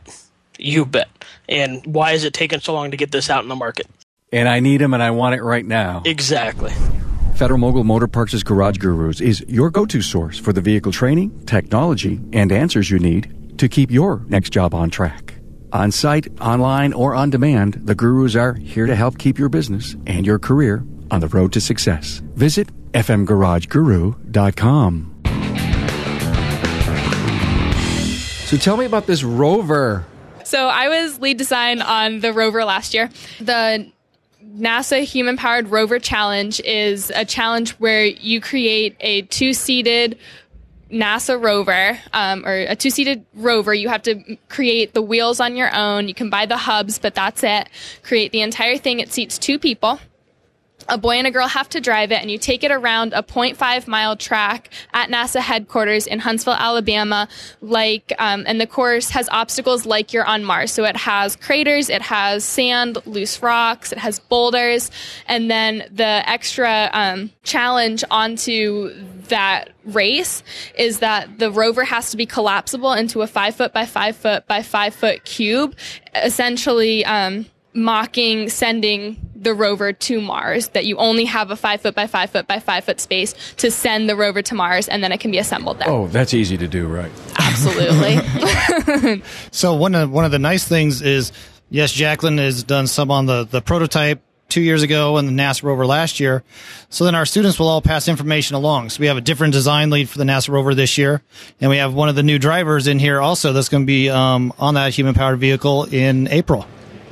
you 0.59 0.85
bet. 0.85 1.09
And 1.49 1.85
why 1.87 2.13
is 2.13 2.25
it 2.25 2.35
taking 2.35 2.61
so 2.61 2.75
long 2.75 2.91
to 2.91 2.97
get 2.97 3.11
this 3.11 3.31
out 3.31 3.43
in 3.43 3.49
the 3.49 3.57
market? 3.57 3.87
And 4.33 4.49
I 4.49 4.61
need 4.61 4.81
them, 4.81 4.95
and 4.95 5.03
I 5.03 5.11
want 5.11 5.35
it 5.35 5.43
right 5.43 5.65
now. 5.65 6.03
Exactly. 6.05 6.73
Federal 7.35 7.59
Mogul 7.59 7.85
Motor 7.85 8.07
Parts' 8.07 8.43
Garage 8.43 8.79
Gurus 8.79 9.21
is 9.21 9.45
your 9.49 9.71
go-to 9.71 10.03
source 10.03 10.39
for 10.39 10.53
the 10.53 10.61
vehicle 10.61 10.93
training, 10.93 11.45
technology, 11.47 12.21
and 12.33 12.53
answers 12.53 12.91
you 12.91 12.99
need 12.99 13.35
to 13.59 13.69
keep 13.69 13.91
your 13.91 14.25
next 14.29 14.51
job 14.51 14.75
on 14.75 14.91
track. 14.91 15.35
On 15.73 15.91
site, 15.91 16.29
online, 16.41 16.93
or 16.93 17.15
on 17.15 17.31
demand, 17.31 17.81
the 17.85 17.95
gurus 17.95 18.37
are 18.37 18.53
here 18.55 18.87
to 18.87 18.95
help 18.95 19.19
keep 19.19 19.39
your 19.39 19.49
business 19.49 19.97
and 20.07 20.27
your 20.27 20.39
career 20.39 20.85
on 21.11 21.21
the 21.21 21.29
road 21.29 21.53
to 21.55 21.61
success. 21.61 22.21
Visit 22.35 22.69
fmgarageguru.com. 22.93 25.09
So 28.47 28.59
tell 28.59 28.77
me 28.77 28.85
about 28.85 29.07
this 29.07 29.25
rover. 29.25 30.05
So 30.45 30.67
I 30.67 30.89
was 30.89 31.19
lead 31.21 31.39
design 31.39 31.81
on 31.81 32.21
the 32.21 32.35
rover 32.35 32.67
last 32.67 32.93
year. 32.93 33.09
The 33.41 33.91
NASA 34.45 35.05
Human 35.05 35.39
Powered 35.39 35.69
Rover 35.69 35.99
Challenge 35.99 36.61
is 36.61 37.11
a 37.15 37.25
challenge 37.25 37.71
where 37.73 38.05
you 38.05 38.43
create 38.43 38.95
a 39.01 39.23
two 39.23 39.55
seated 39.55 40.19
NASA 40.93 41.41
rover 41.41 41.99
um, 42.13 42.45
or 42.47 42.55
a 42.55 42.77
two 42.77 42.91
seated 42.91 43.25
rover, 43.35 43.73
you 43.73 43.89
have 43.89 44.03
to 44.03 44.37
create 44.49 44.95
the 44.95 45.03
wheels 45.03 45.41
on 45.41 45.57
your 45.57 45.75
own. 45.75 46.09
You 46.09 46.15
can 46.15 46.31
buy 46.31 46.47
the 46.47 46.57
hubs, 46.57 46.99
but 46.99 47.15
that's 47.15 47.43
it. 47.43 47.69
Create 48.03 48.33
the 48.33 48.43
entire 48.43 48.77
thing. 48.77 49.01
It 49.01 49.13
seats 49.13 49.39
two 49.39 49.59
people 49.59 49.99
a 50.89 50.99
boy 50.99 51.17
and 51.17 51.27
a 51.27 51.31
girl 51.31 51.49
have 51.49 51.69
to 51.71 51.81
drive 51.81 52.13
it 52.13 52.21
and 52.21 52.31
you 52.31 52.39
take 52.39 52.65
it 52.65 52.71
around 52.71 53.13
a 53.13 53.23
0.5 53.23 53.87
mile 53.87 54.17
track 54.17 54.71
at 54.93 55.09
NASA 55.09 55.41
headquarters 55.41 56.07
in 56.07 56.19
Huntsville, 56.19 56.55
Alabama, 56.55 57.29
like, 57.61 58.13
um, 58.19 58.45
and 58.47 58.61
the 58.61 58.67
course 58.67 59.11
has 59.11 59.29
obstacles 59.31 59.87
like 59.87 60.13
you're 60.13 60.25
on 60.25 60.45
Mars. 60.45 60.73
So 60.73 60.85
it 60.85 60.97
has 60.97 61.37
craters, 61.37 61.89
it 61.89 62.03
has 62.03 62.45
sand, 62.45 62.99
loose 63.07 63.43
rocks, 63.43 63.93
it 63.93 63.99
has 63.99 64.21
boulders, 64.21 64.91
and 65.27 65.51
then 65.51 65.89
the 65.91 66.29
extra, 66.29 66.91
um, 66.93 67.31
challenge 67.43 68.05
onto 68.11 68.95
that 69.29 69.71
race 69.85 70.43
is 70.77 71.01
that 71.01 71.39
the 71.39 71.51
rover 71.51 71.85
has 71.85 72.11
to 72.11 72.17
be 72.17 72.27
collapsible 72.27 72.93
into 72.93 73.23
a 73.23 73.27
five 73.27 73.55
foot 73.55 73.73
by 73.73 73.87
five 73.87 74.17
foot 74.17 74.47
by 74.47 74.63
five 74.63 74.95
foot 74.95 75.25
cube, 75.25 75.75
essentially, 76.15 77.05
um, 77.05 77.47
mocking 77.75 78.49
sending 78.49 79.17
the 79.43 79.55
rover 79.55 79.93
to 79.93 80.21
Mars, 80.21 80.69
that 80.69 80.87
you 80.87 80.97
only 80.97 81.25
have 81.25 81.51
a 81.51 81.57
five 81.57 81.81
foot 81.81 81.95
by 81.95 82.07
five 82.07 82.31
foot 82.31 82.47
by 82.47 82.61
five 82.61 82.85
foot 82.85 83.01
space 83.01 83.35
to 83.57 83.71
send 83.71 84.09
the 84.09 84.17
rover 84.17 84.43
to 84.43 84.55
Mars 84.55 84.89
and 84.89 85.03
then 85.03 85.13
it 85.13 85.21
can 85.21 85.31
be 85.31 85.39
assembled 85.39 85.79
there. 85.79 85.89
Oh, 85.89 86.07
that's 86.07 86.33
easy 86.33 86.57
to 86.57 86.69
do, 86.69 86.87
right? 86.87 87.11
Absolutely. 87.39 89.23
so 89.51 89.75
one 89.75 89.95
of 89.95 90.11
one 90.11 90.25
of 90.25 90.31
the 90.31 90.39
nice 90.39 90.67
things 90.67 91.03
is 91.03 91.33
yes, 91.71 91.93
Jacqueline 91.93 92.39
has 92.39 92.63
done 92.63 92.87
some 92.87 93.11
on 93.11 93.27
the, 93.27 93.45
the 93.45 93.61
prototype 93.61 94.23
two 94.49 94.61
years 94.61 94.83
ago 94.83 95.17
and 95.17 95.27
the 95.27 95.33
NASA 95.33 95.63
rover 95.63 95.87
last 95.87 96.21
year. 96.21 96.45
So 96.91 97.05
then 97.05 97.15
our 97.15 97.25
students 97.25 97.59
will 97.59 97.69
all 97.69 97.81
pass 97.81 98.07
information 98.07 98.55
along. 98.55 98.91
So 98.91 99.01
we 99.01 99.07
have 99.07 99.17
a 99.17 99.23
different 99.23 99.55
design 99.55 99.89
lead 99.89 100.11
for 100.11 100.19
the 100.19 100.25
NASA 100.25 100.51
rover 100.51 100.75
this 100.75 100.99
year. 100.99 101.23
And 101.61 101.71
we 101.71 101.79
have 101.79 101.95
one 101.95 102.11
of 102.11 102.17
the 102.17 102.23
new 102.23 102.39
drivers 102.39 102.87
in 102.87 102.99
here 102.99 103.19
also 103.21 103.55
that's 103.55 103.71
going 103.71 103.85
to 103.85 103.87
be 103.87 104.11
um, 104.11 104.53
on 104.59 104.75
that 104.75 104.93
human 104.93 105.15
powered 105.15 105.41
vehicle 105.41 105.85
in 105.85 106.29
April. 106.29 106.67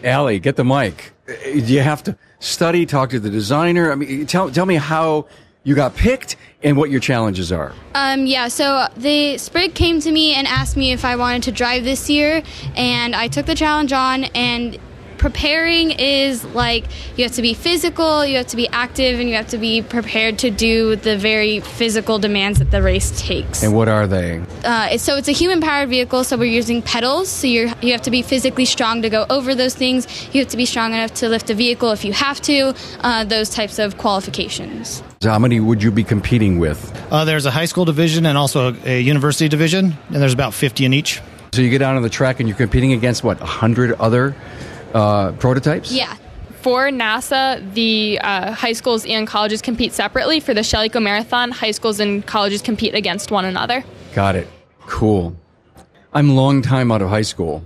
Allie, 0.05 0.39
get 0.39 0.57
the 0.57 0.65
mic. 0.65 1.13
You 1.47 1.81
have 1.81 2.03
to 2.05 2.17
study, 2.39 2.87
talk 2.87 3.11
to 3.11 3.21
the 3.21 3.31
designer. 3.31 3.93
I 3.93 3.95
mean, 3.95 4.27
tell 4.27 4.51
tell 4.51 4.67
me 4.67 4.77
how 4.77 5.27
you 5.63 5.75
got 5.75 5.95
picked 5.95 6.37
and 6.63 6.77
what 6.77 6.91
your 6.91 7.01
challenges 7.01 7.53
are. 7.53 7.73
Um, 7.95 8.27
yeah, 8.27 8.49
so 8.49 8.87
the 8.97 9.37
Sprague 9.39 9.75
came 9.75 10.01
to 10.01 10.11
me 10.11 10.33
and 10.35 10.47
asked 10.47 10.77
me 10.77 10.93
if 10.93 11.05
I 11.05 11.17
wanted 11.17 11.43
to 11.45 11.53
drive 11.53 11.85
this 11.85 12.09
year, 12.09 12.43
and 12.77 13.15
I 13.15 13.29
took 13.29 13.47
the 13.47 13.55
challenge 13.55 13.93
on 13.93 14.25
and 14.25 14.79
preparing 15.21 15.91
is 15.91 16.43
like 16.47 16.87
you 17.17 17.25
have 17.25 17.33
to 17.33 17.43
be 17.43 17.53
physical, 17.53 18.25
you 18.25 18.39
have 18.39 18.47
to 18.47 18.57
be 18.57 18.67
active, 18.71 19.21
and 19.21 19.29
you 19.29 19.35
have 19.35 19.49
to 19.49 19.59
be 19.59 19.83
prepared 19.83 20.39
to 20.39 20.51
do 20.51 20.97
the 20.97 21.17
very 21.17 21.61
physical 21.61 22.19
demands 22.19 22.59
that 22.59 22.71
the 22.71 22.83
race 22.83 23.13
takes. 23.21 23.63
And 23.63 23.75
what 23.75 23.87
are 23.87 24.07
they? 24.07 24.43
Uh, 24.65 24.97
so 24.97 25.17
it's 25.17 25.29
a 25.29 25.33
human 25.33 25.61
powered 25.61 25.91
vehicle, 25.91 26.25
so 26.25 26.39
we're 26.39 26.47
using 26.47 26.81
pedals. 26.81 27.29
So 27.29 27.47
you 27.47 27.71
you 27.83 27.93
have 27.93 28.03
to 28.03 28.11
be 28.11 28.23
physically 28.23 28.65
strong 28.65 29.03
to 29.03 29.11
go 29.11 29.27
over 29.29 29.55
those 29.55 29.75
things. 29.75 30.07
You 30.35 30.41
have 30.41 30.49
to 30.49 30.57
be 30.57 30.65
strong 30.65 30.95
enough 30.95 31.13
to 31.15 31.29
lift 31.29 31.51
a 31.51 31.55
vehicle 31.55 31.91
if 31.93 32.03
you 32.03 32.15
have 32.15 32.41
to. 32.43 32.75
Uh, 33.01 33.25
those 33.25 33.51
types 33.51 33.79
of 33.79 33.99
qualifications. 33.99 35.03
So 35.21 35.29
how 35.29 35.39
many 35.39 35.61
would 35.61 35.83
you 35.83 35.91
be 35.91 36.03
competing 36.03 36.59
with? 36.59 36.81
Uh, 37.13 37.27
there's 37.27 37.45
a 37.45 37.51
high 37.51 37.67
school 37.67 37.85
division 37.85 38.25
and 38.25 38.39
also 38.39 38.73
a, 38.73 38.97
a 38.97 39.01
university 39.01 39.51
division, 39.51 39.99
and 40.09 40.17
there's 40.17 40.33
about 40.33 40.55
50 40.55 40.87
in 40.87 40.95
each. 40.95 41.21
So 41.53 41.61
you 41.61 41.69
get 41.69 41.83
out 41.83 41.97
on 41.97 42.03
the 42.03 42.09
track 42.09 42.41
and 42.41 42.49
you're 42.49 42.57
competing 42.57 42.95
against 42.95 43.23
what, 43.23 43.39
100 43.41 43.93
other 44.01 44.35
uh, 44.95 45.33
prototypes? 45.33 45.93
Yeah. 45.93 46.17
For 46.63 46.91
NASA, 46.91 47.73
the 47.73 48.19
uh, 48.23 48.53
high 48.53 48.75
schools 48.75 49.07
and 49.07 49.27
colleges 49.27 49.63
compete 49.63 49.93
separately. 49.93 50.41
For 50.41 50.53
the 50.53 50.63
Shell 50.63 50.85
Eco 50.85 51.01
Marathon, 51.01 51.51
high 51.51 51.71
schools 51.71 52.01
and 52.01 52.27
colleges 52.27 52.61
compete 52.61 52.95
against 52.95 53.31
one 53.31 53.47
another. 53.47 53.83
Got 54.15 54.37
it. 54.37 54.47
Cool. 54.87 55.35
I'm 56.13 56.35
long 56.35 56.61
time 56.61 56.91
out 56.93 57.03
of 57.03 57.09
high 57.09 57.23
school, 57.23 57.65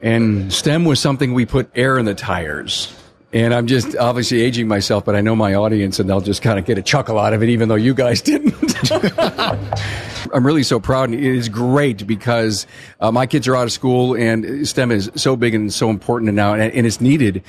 and 0.00 0.52
STEM 0.52 0.84
was 0.84 1.00
something 1.00 1.34
we 1.34 1.44
put 1.44 1.70
air 1.74 1.98
in 1.98 2.06
the 2.06 2.14
tires. 2.14 2.94
And 3.32 3.54
I'm 3.54 3.66
just 3.66 3.96
obviously 3.96 4.42
aging 4.42 4.68
myself, 4.68 5.04
but 5.06 5.16
I 5.16 5.22
know 5.22 5.34
my 5.34 5.54
audience, 5.54 5.98
and 5.98 6.08
they'll 6.08 6.20
just 6.20 6.42
kind 6.42 6.58
of 6.58 6.66
get 6.66 6.76
a 6.76 6.82
chuckle 6.82 7.18
out 7.18 7.32
of 7.32 7.42
it, 7.42 7.48
even 7.48 7.68
though 7.68 7.76
you 7.76 7.94
guys 7.94 8.20
didn't. 8.22 8.54
I'm 10.34 10.46
really 10.46 10.62
so 10.62 10.78
proud, 10.78 11.08
and 11.08 11.18
it 11.18 11.24
is 11.24 11.48
great 11.48 12.06
because 12.06 12.66
uh, 13.00 13.10
my 13.10 13.26
kids 13.26 13.48
are 13.48 13.56
out 13.56 13.64
of 13.64 13.72
school, 13.72 14.14
and 14.14 14.66
STEM 14.68 14.90
is 14.90 15.10
so 15.16 15.36
big 15.36 15.54
and 15.54 15.72
so 15.72 15.88
important 15.88 16.34
now, 16.34 16.52
and, 16.52 16.72
and 16.74 16.86
it's 16.86 17.00
needed. 17.00 17.42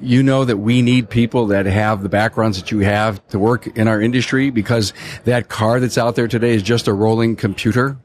You 0.00 0.22
know 0.22 0.44
that 0.44 0.58
we 0.58 0.82
need 0.82 1.10
people 1.10 1.46
that 1.48 1.66
have 1.66 2.02
the 2.02 2.08
backgrounds 2.08 2.60
that 2.60 2.70
you 2.70 2.80
have 2.80 3.24
to 3.28 3.38
work 3.38 3.66
in 3.76 3.88
our 3.88 4.00
industry 4.00 4.50
because 4.50 4.92
that 5.24 5.48
car 5.48 5.80
that's 5.80 5.98
out 5.98 6.14
there 6.14 6.28
today 6.28 6.54
is 6.54 6.62
just 6.62 6.86
a 6.86 6.92
rolling 6.92 7.34
computer 7.34 7.98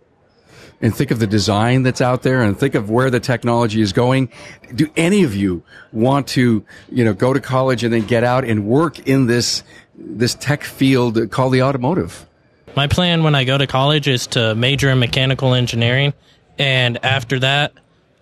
and 0.83 0.93
think 0.93 1.09
of 1.11 1.17
the 1.19 1.25
design 1.25 1.81
that's 1.81 2.01
out 2.01 2.21
there 2.23 2.41
and 2.43 2.59
think 2.59 2.75
of 2.75 2.89
where 2.91 3.09
the 3.09 3.19
technology 3.21 3.81
is 3.81 3.93
going. 3.93 4.29
Do 4.75 4.87
any 4.97 5.23
of 5.23 5.33
you 5.35 5.63
want 5.93 6.27
to, 6.29 6.63
you 6.91 7.05
know, 7.05 7.13
go 7.13 7.33
to 7.33 7.39
college 7.39 7.83
and 7.85 7.93
then 7.93 8.01
get 8.05 8.23
out 8.25 8.43
and 8.43 8.65
work 8.65 8.99
in 9.07 9.25
this, 9.25 9.63
this 9.95 10.35
tech 10.35 10.63
field 10.63 11.31
called 11.31 11.53
the 11.53 11.61
automotive? 11.63 12.25
My 12.75 12.87
plan 12.87 13.23
when 13.23 13.33
I 13.33 13.45
go 13.45 13.57
to 13.57 13.65
college 13.65 14.07
is 14.09 14.27
to 14.27 14.53
major 14.55 14.89
in 14.89 14.99
mechanical 14.99 15.53
engineering 15.53 16.13
and 16.59 17.03
after 17.03 17.39
that 17.39 17.71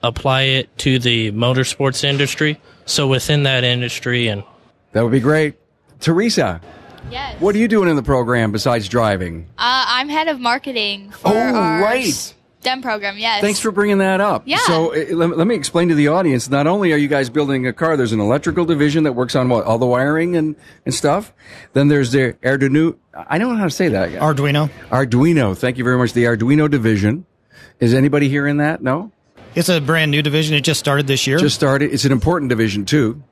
apply 0.04 0.42
it 0.44 0.78
to 0.80 1.00
the 1.00 1.32
motorsports 1.32 2.04
industry. 2.04 2.60
So 2.86 3.08
within 3.08 3.44
that 3.44 3.64
industry 3.64 4.28
and 4.28 4.44
That 4.92 5.02
would 5.04 5.12
be 5.12 5.20
great. 5.20 5.56
Teresa, 6.00 6.62
Yes. 7.10 7.40
what 7.42 7.56
are 7.56 7.58
you 7.58 7.68
doing 7.68 7.90
in 7.90 7.96
the 7.96 8.04
program 8.04 8.52
besides 8.52 8.88
driving? 8.88 9.48
Uh, 9.58 9.86
I'm 9.88 10.10
head 10.10 10.28
of 10.28 10.40
marketing 10.40 11.10
for 11.12 11.30
Oh, 11.30 11.38
our 11.56 11.82
right. 11.82 12.34
STEM 12.62 12.84
program. 12.84 13.18
Yes. 13.18 13.42
Thanks 13.42 13.60
for 13.60 13.72
bringing 13.72 13.98
that 13.98 14.22
up. 14.22 14.44
Yeah. 14.46 14.60
So 14.60 14.94
uh, 14.94 15.16
let, 15.16 15.36
let 15.36 15.48
me 15.48 15.56
explain 15.56 15.90
to 15.90 15.96
the 15.96 16.10
audience. 16.10 16.48
Not 16.48 16.68
only 16.68 16.94
are 16.94 16.98
you 16.98 17.08
guys 17.08 17.30
building 17.30 17.66
a 17.66 17.74
car, 17.74 17.98
there's 17.98 18.14
an 18.14 18.20
electrical 18.20 18.66
division 18.66 19.04
that 19.06 19.14
works 19.14 19.36
on 19.36 19.50
what 19.50 19.66
all 19.66 19.80
the 19.80 19.88
wiring 19.88 20.36
and, 20.36 20.56
and 20.86 20.94
stuff. 20.94 21.34
Then 21.74 21.88
there's 21.88 22.12
the 22.12 22.34
Arduino. 22.44 22.98
I 23.16 23.40
don't 23.40 23.54
know 23.54 23.58
how 23.58 23.66
to 23.66 23.72
say 23.72 23.88
that. 23.90 24.12
Arduino. 24.12 24.70
Arduino. 24.90 25.58
Thank 25.58 25.80
you 25.80 25.84
very 25.84 25.98
much. 25.98 26.14
The 26.14 26.26
Arduino 26.26 26.70
division. 26.70 27.26
Is 27.80 27.96
anybody 27.96 28.30
here 28.30 28.46
in 28.46 28.58
that? 28.58 28.84
No. 28.84 29.12
It's 29.56 29.68
a 29.68 29.82
brand 29.82 30.12
new 30.12 30.22
division. 30.22 30.56
It 30.56 30.62
just 30.62 30.80
started 30.80 31.08
this 31.08 31.26
year. 31.26 31.40
Just 31.40 31.56
started. 31.56 31.92
It's 31.92 32.06
an 32.06 32.12
important 32.12 32.50
division 32.50 32.86
too. 32.86 33.24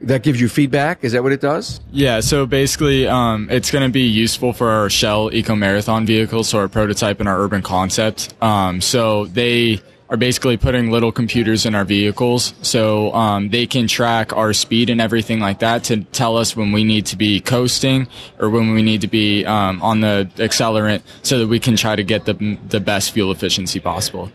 That 0.00 0.22
gives 0.22 0.40
you 0.40 0.48
feedback. 0.48 1.04
Is 1.04 1.12
that 1.12 1.22
what 1.22 1.32
it 1.32 1.40
does? 1.40 1.80
Yeah, 1.90 2.20
so 2.20 2.44
basically, 2.44 3.08
um, 3.08 3.48
it's 3.50 3.70
going 3.70 3.84
to 3.84 3.92
be 3.92 4.02
useful 4.02 4.52
for 4.52 4.68
our 4.68 4.90
Shell 4.90 5.32
Eco 5.32 5.54
Marathon 5.54 6.04
vehicles, 6.04 6.50
so 6.50 6.58
our 6.58 6.68
prototype 6.68 7.18
and 7.18 7.28
our 7.28 7.40
urban 7.40 7.62
concept. 7.62 8.34
Um, 8.42 8.82
so 8.82 9.24
they 9.24 9.80
are 10.08 10.18
basically 10.18 10.58
putting 10.58 10.90
little 10.90 11.10
computers 11.10 11.64
in 11.64 11.74
our 11.74 11.84
vehicles, 11.84 12.52
so 12.60 13.12
um, 13.14 13.48
they 13.48 13.66
can 13.66 13.88
track 13.88 14.36
our 14.36 14.52
speed 14.52 14.90
and 14.90 15.00
everything 15.00 15.40
like 15.40 15.60
that 15.60 15.82
to 15.84 16.04
tell 16.04 16.36
us 16.36 16.54
when 16.54 16.72
we 16.72 16.84
need 16.84 17.06
to 17.06 17.16
be 17.16 17.40
coasting 17.40 18.06
or 18.38 18.50
when 18.50 18.74
we 18.74 18.82
need 18.82 19.00
to 19.00 19.08
be 19.08 19.44
um, 19.46 19.82
on 19.82 20.02
the 20.02 20.30
accelerant, 20.36 21.02
so 21.22 21.38
that 21.38 21.48
we 21.48 21.58
can 21.58 21.74
try 21.74 21.96
to 21.96 22.04
get 22.04 22.26
the 22.26 22.58
the 22.68 22.80
best 22.80 23.12
fuel 23.12 23.32
efficiency 23.32 23.80
possible. 23.80 24.30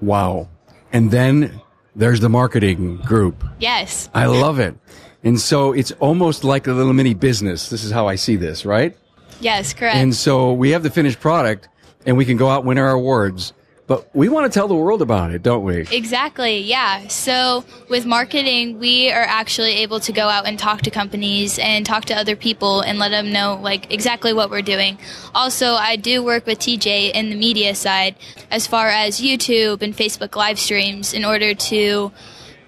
Wow. 0.00 0.48
And 0.92 1.10
then 1.10 1.60
there's 1.96 2.20
the 2.20 2.28
marketing 2.28 2.98
group. 2.98 3.44
Yes. 3.58 4.08
I 4.14 4.26
love 4.26 4.58
it. 4.58 4.74
And 5.22 5.40
so 5.40 5.72
it's 5.72 5.92
almost 5.92 6.44
like 6.44 6.66
a 6.66 6.72
little 6.72 6.92
mini 6.92 7.14
business. 7.14 7.70
This 7.70 7.84
is 7.84 7.90
how 7.90 8.06
I 8.06 8.16
see 8.16 8.36
this, 8.36 8.64
right? 8.66 8.96
Yes. 9.40 9.72
Correct. 9.72 9.96
And 9.96 10.14
so 10.14 10.52
we 10.52 10.70
have 10.70 10.82
the 10.82 10.90
finished 10.90 11.20
product 11.20 11.68
and 12.06 12.16
we 12.16 12.24
can 12.24 12.36
go 12.36 12.48
out 12.48 12.60
and 12.60 12.68
win 12.68 12.78
our 12.78 12.90
awards. 12.90 13.52
But 13.86 14.08
we 14.14 14.30
want 14.30 14.50
to 14.50 14.58
tell 14.58 14.66
the 14.66 14.74
world 14.74 15.02
about 15.02 15.30
it, 15.30 15.42
don't 15.42 15.62
we? 15.62 15.86
Exactly, 15.90 16.58
yeah. 16.60 17.06
So 17.08 17.64
with 17.90 18.06
marketing, 18.06 18.78
we 18.78 19.10
are 19.10 19.22
actually 19.22 19.72
able 19.72 20.00
to 20.00 20.12
go 20.12 20.28
out 20.28 20.46
and 20.46 20.58
talk 20.58 20.82
to 20.82 20.90
companies 20.90 21.58
and 21.58 21.84
talk 21.84 22.06
to 22.06 22.14
other 22.14 22.34
people 22.34 22.80
and 22.80 22.98
let 22.98 23.10
them 23.10 23.30
know 23.30 23.60
like 23.62 23.92
exactly 23.92 24.32
what 24.32 24.48
we're 24.50 24.62
doing. 24.62 24.98
Also, 25.34 25.74
I 25.74 25.96
do 25.96 26.22
work 26.22 26.46
with 26.46 26.60
TJ 26.60 27.12
in 27.12 27.28
the 27.28 27.36
media 27.36 27.74
side 27.74 28.16
as 28.50 28.66
far 28.66 28.88
as 28.88 29.20
YouTube 29.20 29.82
and 29.82 29.94
Facebook 29.94 30.34
live 30.34 30.58
streams 30.58 31.12
in 31.12 31.22
order 31.22 31.52
to 31.54 32.10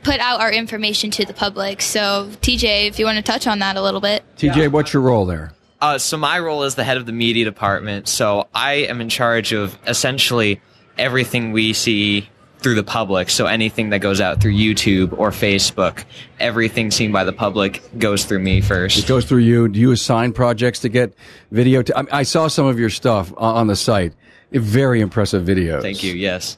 put 0.03 0.21
out 0.21 0.41
our 0.41 0.53
information 0.53 1.11
to 1.13 1.25
the 1.25 1.33
public. 1.33 1.81
So, 1.81 2.29
TJ, 2.43 2.89
if 2.89 2.99
you 2.99 3.07
want 3.07 3.17
to 3.17 3.23
touch 3.23 3.47
on 3.47 3.61
that 3.61 3.77
a 3.77 3.83
little 3.83 4.03
bit. 4.03 4.23
TJ, 4.37 4.71
what's 4.71 4.93
your 4.93 5.03
role 5.03 5.25
there? 5.25 5.53
Uh, 5.81 5.99
so 5.99 6.17
my 6.17 6.39
role 6.39 6.63
is 6.63 6.75
the 6.75 6.85
head 6.85 6.97
of 6.97 7.07
the 7.07 7.13
media 7.13 7.45
department. 7.45 8.09
So 8.09 8.49
I 8.55 8.75
am 8.75 9.01
in 9.01 9.09
charge 9.09 9.53
of 9.53 9.79
essentially 9.87 10.61
everything 10.99 11.53
we 11.53 11.73
see 11.73 12.29
through 12.59 12.75
the 12.75 12.83
public. 12.83 13.31
So 13.31 13.47
anything 13.47 13.91
that 13.91 14.01
goes 14.01 14.21
out 14.21 14.41
through 14.41 14.55
YouTube 14.55 15.17
or 15.19 15.31
Facebook, 15.31 16.05
everything 16.41 16.91
seen 16.91 17.13
by 17.13 17.25
the 17.25 17.33
public 17.33 17.83
goes 17.99 18.25
through 18.25 18.41
me 18.41 18.61
first. 18.61 18.99
It 18.99 19.07
goes 19.07 19.25
through 19.25 19.41
you. 19.41 19.69
Do 19.69 19.79
you 19.79 19.93
assign 19.93 20.33
projects 20.33 20.81
to 20.81 20.89
get 20.89 21.15
video? 21.51 21.83
To, 21.83 21.99
I, 21.99 22.21
I 22.21 22.23
saw 22.23 22.49
some 22.49 22.67
of 22.67 22.79
your 22.79 22.91
stuff 22.91 23.33
on 23.37 23.67
the 23.67 23.77
site. 23.77 24.15
Very 24.53 25.01
impressive 25.01 25.45
videos. 25.45 25.83
Thank 25.83 26.03
you. 26.03 26.15
Yes. 26.15 26.57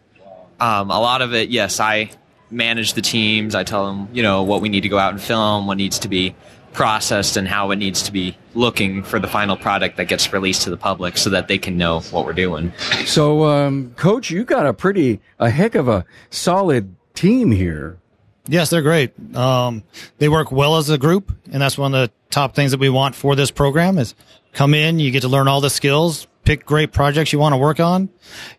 Um, 0.61 0.91
a 0.91 1.01
lot 1.01 1.23
of 1.23 1.35
it, 1.35 1.51
yes, 1.51 1.81
I 1.81 2.11
manage 2.51 2.95
the 2.95 3.03
teams. 3.03 3.55
I 3.55 3.65
tell 3.65 3.87
them, 3.87 4.09
you 4.13 4.23
know, 4.23 4.43
what 4.43 4.61
we 4.61 4.69
need 4.69 4.83
to 4.83 4.89
go 4.89 4.99
out 4.99 5.13
and 5.13 5.21
film, 5.21 5.67
what 5.67 5.77
needs 5.77 5.99
to 6.01 6.09
be 6.09 6.35
processed, 6.73 7.37
and 7.37 7.49
how 7.49 7.71
it 7.71 7.77
needs 7.77 8.03
to 8.03 8.13
be 8.13 8.37
looking 8.55 9.03
for 9.03 9.19
the 9.19 9.29
final 9.29 9.57
product 9.57 9.97
that 9.97 10.07
gets 10.07 10.33
released 10.33 10.63
to 10.63 10.71
the 10.71 10.77
public 10.77 11.17
so 11.17 11.31
that 11.31 11.49
they 11.49 11.59
can 11.59 11.77
know 11.77 12.01
what 12.01 12.25
we're 12.25 12.33
doing. 12.33 12.73
So, 13.05 13.45
um, 13.45 13.95
coach, 13.97 14.31
you 14.31 14.45
got 14.45 14.67
a 14.67 14.73
pretty, 14.73 15.21
a 15.39 15.51
heck 15.51 15.75
of 15.75 15.89
a 15.89 16.05
solid 16.31 16.95
team 17.15 17.51
here. 17.51 17.99
Yes, 18.47 18.71
they're 18.71 18.83
great. 18.83 19.13
Um, 19.37 19.83
they 20.19 20.29
work 20.29 20.51
well 20.51 20.77
as 20.77 20.89
a 20.89 20.99
group, 20.99 21.37
and 21.53 21.61
that's 21.61 21.77
one 21.77 21.95
of 21.95 22.09
the 22.09 22.13
top 22.31 22.55
things 22.55 22.71
that 22.71 22.81
we 22.81 22.89
want 22.89 23.15
for 23.15 23.37
this 23.37 23.51
program 23.51 23.99
is 23.99 24.15
come 24.53 24.75
in, 24.75 24.99
you 24.99 25.11
get 25.11 25.21
to 25.21 25.29
learn 25.29 25.49
all 25.49 25.61
the 25.61 25.71
skills, 25.71 26.27
pick 26.45 26.65
great 26.65 26.93
projects 26.93 27.33
you 27.33 27.39
want 27.39 27.53
to 27.53 27.59
work 27.59 27.79
on, 27.79 28.09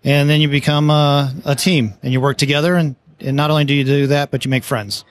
and 0.04 0.30
then 0.30 0.42
you 0.42 0.48
become 0.48 0.90
a, 0.90 1.34
a 1.46 1.56
team 1.56 1.94
and 2.04 2.14
you 2.14 2.22
work 2.22 2.38
together. 2.38 2.76
And, 2.76 2.96
and 3.20 3.36
not 3.36 3.50
only 3.50 3.66
do 3.66 3.74
you 3.74 3.84
do 3.84 4.08
that, 4.08 4.30
but 4.30 4.46
you 4.46 4.52
make 4.52 4.64
friends. 4.64 5.06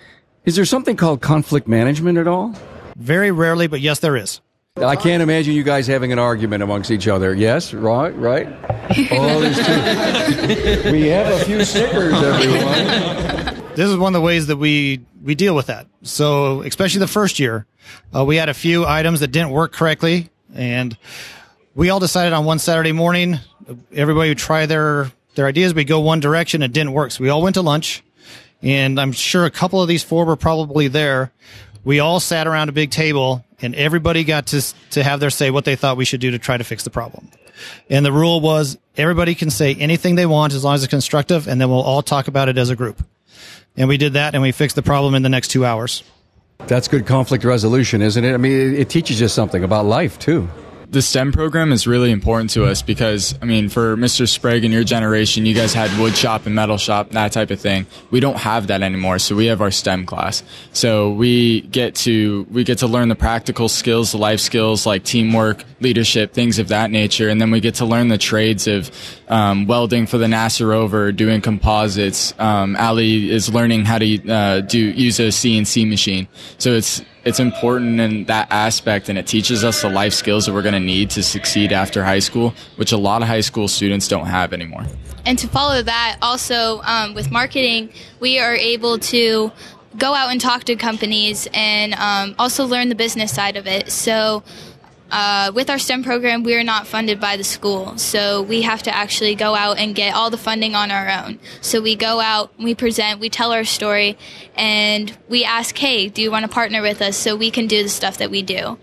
Is 0.44 0.56
there 0.56 0.64
something 0.64 0.96
called 0.96 1.20
conflict 1.20 1.66
management 1.66 2.16
at 2.18 2.28
all? 2.28 2.54
Very 2.98 3.30
rarely, 3.30 3.68
but 3.68 3.80
yes, 3.80 4.00
there 4.00 4.16
is. 4.16 4.40
I 4.76 4.96
can't 4.96 5.22
imagine 5.22 5.54
you 5.54 5.62
guys 5.62 5.86
having 5.86 6.12
an 6.12 6.18
argument 6.18 6.62
amongst 6.62 6.90
each 6.90 7.08
other. 7.08 7.34
Yes, 7.34 7.72
right, 7.72 8.14
right. 8.16 8.48
Oh, 9.10 9.40
there's 9.40 9.56
two. 9.56 10.92
we 10.92 11.08
have 11.08 11.26
a 11.40 11.44
few 11.44 11.62
stickers, 11.64 12.14
everyone. 12.14 13.74
This 13.74 13.90
is 13.90 13.96
one 13.98 14.14
of 14.14 14.20
the 14.20 14.24
ways 14.24 14.46
that 14.46 14.56
we, 14.56 15.04
we 15.22 15.34
deal 15.34 15.54
with 15.54 15.66
that. 15.66 15.86
So, 16.02 16.62
especially 16.62 17.00
the 17.00 17.06
first 17.06 17.38
year, 17.38 17.66
uh, 18.16 18.24
we 18.24 18.36
had 18.36 18.48
a 18.48 18.54
few 18.54 18.86
items 18.86 19.20
that 19.20 19.28
didn't 19.28 19.50
work 19.50 19.72
correctly 19.72 20.30
and 20.54 20.96
we 21.74 21.90
all 21.90 22.00
decided 22.00 22.32
on 22.32 22.46
one 22.46 22.58
Saturday 22.58 22.92
morning, 22.92 23.36
everybody 23.92 24.30
would 24.30 24.38
try 24.38 24.64
their, 24.64 25.12
their 25.34 25.46
ideas. 25.46 25.74
We 25.74 25.84
go 25.84 26.00
one 26.00 26.20
direction. 26.20 26.62
It 26.62 26.72
didn't 26.72 26.92
work. 26.92 27.10
So 27.12 27.22
we 27.22 27.28
all 27.28 27.42
went 27.42 27.54
to 27.54 27.62
lunch 27.62 28.02
and 28.62 28.98
I'm 28.98 29.12
sure 29.12 29.44
a 29.44 29.50
couple 29.50 29.80
of 29.80 29.86
these 29.88 30.02
four 30.02 30.24
were 30.24 30.36
probably 30.36 30.88
there. 30.88 31.30
We 31.88 32.00
all 32.00 32.20
sat 32.20 32.46
around 32.46 32.68
a 32.68 32.72
big 32.72 32.90
table 32.90 33.46
and 33.62 33.74
everybody 33.74 34.22
got 34.22 34.48
to, 34.48 34.60
to 34.90 35.02
have 35.02 35.20
their 35.20 35.30
say 35.30 35.50
what 35.50 35.64
they 35.64 35.74
thought 35.74 35.96
we 35.96 36.04
should 36.04 36.20
do 36.20 36.32
to 36.32 36.38
try 36.38 36.54
to 36.54 36.62
fix 36.62 36.82
the 36.82 36.90
problem. 36.90 37.30
And 37.88 38.04
the 38.04 38.12
rule 38.12 38.42
was 38.42 38.76
everybody 38.98 39.34
can 39.34 39.48
say 39.48 39.74
anything 39.74 40.14
they 40.14 40.26
want 40.26 40.52
as 40.52 40.62
long 40.62 40.74
as 40.74 40.84
it's 40.84 40.90
constructive 40.90 41.48
and 41.48 41.58
then 41.58 41.70
we'll 41.70 41.80
all 41.80 42.02
talk 42.02 42.28
about 42.28 42.50
it 42.50 42.58
as 42.58 42.68
a 42.68 42.76
group. 42.76 43.02
And 43.74 43.88
we 43.88 43.96
did 43.96 44.12
that 44.12 44.34
and 44.34 44.42
we 44.42 44.52
fixed 44.52 44.76
the 44.76 44.82
problem 44.82 45.14
in 45.14 45.22
the 45.22 45.30
next 45.30 45.48
two 45.48 45.64
hours. 45.64 46.02
That's 46.66 46.88
good 46.88 47.06
conflict 47.06 47.42
resolution, 47.42 48.02
isn't 48.02 48.22
it? 48.22 48.34
I 48.34 48.36
mean, 48.36 48.52
it, 48.52 48.80
it 48.80 48.90
teaches 48.90 49.18
you 49.18 49.28
something 49.28 49.64
about 49.64 49.86
life 49.86 50.18
too. 50.18 50.46
The 50.90 51.02
STEM 51.02 51.32
program 51.32 51.70
is 51.70 51.86
really 51.86 52.10
important 52.10 52.50
to 52.50 52.64
us 52.64 52.80
because, 52.80 53.38
I 53.42 53.44
mean, 53.44 53.68
for 53.68 53.96
Mr. 53.96 54.26
Sprague 54.26 54.64
and 54.64 54.72
your 54.72 54.84
generation, 54.84 55.44
you 55.44 55.54
guys 55.54 55.74
had 55.74 55.96
wood 56.00 56.16
shop 56.16 56.46
and 56.46 56.54
metal 56.54 56.78
shop, 56.78 57.10
that 57.10 57.32
type 57.32 57.50
of 57.50 57.60
thing. 57.60 57.86
We 58.10 58.20
don't 58.20 58.38
have 58.38 58.68
that 58.68 58.82
anymore, 58.82 59.18
so 59.18 59.36
we 59.36 59.46
have 59.46 59.60
our 59.60 59.70
STEM 59.70 60.06
class. 60.06 60.42
So 60.72 61.10
we 61.12 61.60
get 61.62 61.94
to 61.96 62.46
we 62.50 62.64
get 62.64 62.78
to 62.78 62.86
learn 62.86 63.08
the 63.08 63.16
practical 63.16 63.68
skills, 63.68 64.12
the 64.12 64.18
life 64.18 64.40
skills 64.40 64.86
like 64.86 65.04
teamwork, 65.04 65.62
leadership, 65.80 66.32
things 66.32 66.58
of 66.58 66.68
that 66.68 66.90
nature, 66.90 67.28
and 67.28 67.40
then 67.40 67.50
we 67.50 67.60
get 67.60 67.76
to 67.76 67.84
learn 67.84 68.08
the 68.08 68.18
trades 68.18 68.66
of 68.66 68.90
um, 69.28 69.66
welding 69.66 70.06
for 70.06 70.16
the 70.16 70.26
NASA 70.26 70.66
rover, 70.66 71.12
doing 71.12 71.42
composites. 71.42 72.32
Um, 72.38 72.76
Ali 72.76 73.30
is 73.30 73.52
learning 73.52 73.84
how 73.84 73.98
to 73.98 74.28
uh, 74.30 74.60
do 74.60 74.78
use 74.78 75.20
a 75.20 75.28
CNC 75.28 75.88
machine. 75.88 76.28
So 76.56 76.72
it's 76.72 77.02
it's 77.24 77.40
important 77.40 78.00
in 78.00 78.24
that 78.24 78.48
aspect 78.50 79.08
and 79.08 79.18
it 79.18 79.26
teaches 79.26 79.64
us 79.64 79.82
the 79.82 79.88
life 79.88 80.12
skills 80.12 80.46
that 80.46 80.52
we're 80.52 80.62
going 80.62 80.74
to 80.74 80.80
need 80.80 81.10
to 81.10 81.22
succeed 81.22 81.72
after 81.72 82.04
high 82.04 82.18
school, 82.18 82.54
which 82.76 82.92
a 82.92 82.96
lot 82.96 83.22
of 83.22 83.28
high 83.28 83.40
school 83.40 83.68
students 83.68 84.08
don't 84.08 84.26
have 84.26 84.52
anymore. 84.52 84.84
And 85.26 85.38
to 85.40 85.48
follow 85.48 85.82
that, 85.82 86.18
also 86.22 86.80
um, 86.82 87.14
with 87.14 87.30
marketing, 87.30 87.90
we 88.20 88.38
are 88.38 88.54
able 88.54 88.98
to 88.98 89.52
go 89.96 90.14
out 90.14 90.30
and 90.30 90.40
talk 90.40 90.64
to 90.64 90.76
companies 90.76 91.48
and 91.52 91.94
um, 91.94 92.34
also 92.38 92.64
learn 92.66 92.88
the 92.88 92.94
business 92.94 93.32
side 93.32 93.56
of 93.56 93.66
it. 93.66 93.90
So 93.90 94.42
uh, 95.10 95.52
with 95.54 95.70
our 95.70 95.78
STEM 95.78 96.04
program, 96.04 96.42
we 96.42 96.54
are 96.54 96.64
not 96.64 96.86
funded 96.86 97.18
by 97.18 97.36
the 97.36 97.44
school, 97.44 97.96
so 97.96 98.42
we 98.42 98.62
have 98.62 98.82
to 98.82 98.94
actually 98.94 99.34
go 99.34 99.54
out 99.54 99.78
and 99.78 99.94
get 99.94 100.14
all 100.14 100.30
the 100.30 100.36
funding 100.36 100.74
on 100.74 100.90
our 100.90 101.08
own. 101.08 101.38
So 101.60 101.80
we 101.80 101.96
go 101.96 102.20
out, 102.20 102.52
we 102.58 102.74
present, 102.74 103.18
we 103.18 103.30
tell 103.30 103.52
our 103.52 103.64
story, 103.64 104.18
and 104.54 105.16
we 105.28 105.44
ask, 105.44 105.76
hey, 105.78 106.08
do 106.08 106.20
you 106.20 106.30
want 106.30 106.44
to 106.44 106.50
partner 106.50 106.82
with 106.82 107.00
us 107.00 107.16
so 107.16 107.36
we 107.36 107.50
can 107.50 107.66
do 107.66 107.82
the 107.82 107.88
stuff 107.88 108.18
that 108.18 108.30
we 108.30 108.42
do? 108.42 108.78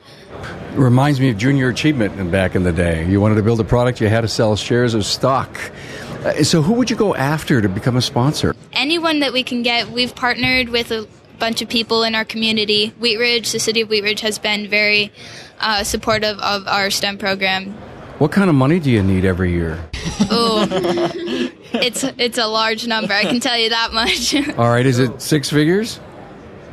Reminds 0.73 1.19
me 1.19 1.29
of 1.29 1.37
junior 1.37 1.69
achievement 1.69 2.31
back 2.31 2.55
in 2.55 2.63
the 2.63 2.73
day. 2.73 3.07
You 3.07 3.21
wanted 3.21 3.35
to 3.35 3.43
build 3.43 3.59
a 3.59 3.63
product, 3.63 4.01
you 4.01 4.09
had 4.09 4.21
to 4.21 4.27
sell 4.27 4.55
shares 4.55 4.93
of 4.93 5.05
stock. 5.05 5.59
Uh, 6.25 6.43
so, 6.43 6.63
who 6.63 6.73
would 6.73 6.89
you 6.89 6.95
go 6.95 7.13
after 7.13 7.61
to 7.61 7.69
become 7.69 7.95
a 7.95 8.01
sponsor? 8.01 8.55
Anyone 8.73 9.19
that 9.19 9.31
we 9.31 9.43
can 9.43 9.61
get. 9.61 9.89
We've 9.89 10.13
partnered 10.15 10.69
with 10.69 10.91
a 10.91 11.07
bunch 11.37 11.61
of 11.61 11.69
people 11.69 12.03
in 12.03 12.15
our 12.15 12.25
community. 12.25 12.87
Wheat 12.99 13.17
Ridge, 13.17 13.51
the 13.51 13.59
city 13.59 13.81
of 13.81 13.89
Wheat 13.89 14.03
Ridge, 14.03 14.21
has 14.21 14.39
been 14.39 14.67
very 14.67 15.11
uh, 15.59 15.83
supportive 15.83 16.37
of 16.39 16.67
our 16.67 16.89
STEM 16.89 17.17
program. 17.17 17.71
What 18.19 18.31
kind 18.31 18.49
of 18.49 18.55
money 18.55 18.79
do 18.79 18.89
you 18.89 19.03
need 19.03 19.25
every 19.25 19.51
year? 19.51 19.77
Oh, 20.31 20.65
it's 21.73 22.03
it's 22.17 22.37
a 22.37 22.47
large 22.47 22.87
number. 22.87 23.13
I 23.13 23.23
can 23.23 23.39
tell 23.39 23.57
you 23.57 23.69
that 23.69 23.91
much. 23.91 24.33
All 24.57 24.69
right, 24.69 24.85
is 24.85 24.99
it 24.99 25.21
six 25.21 25.49
figures? 25.49 25.99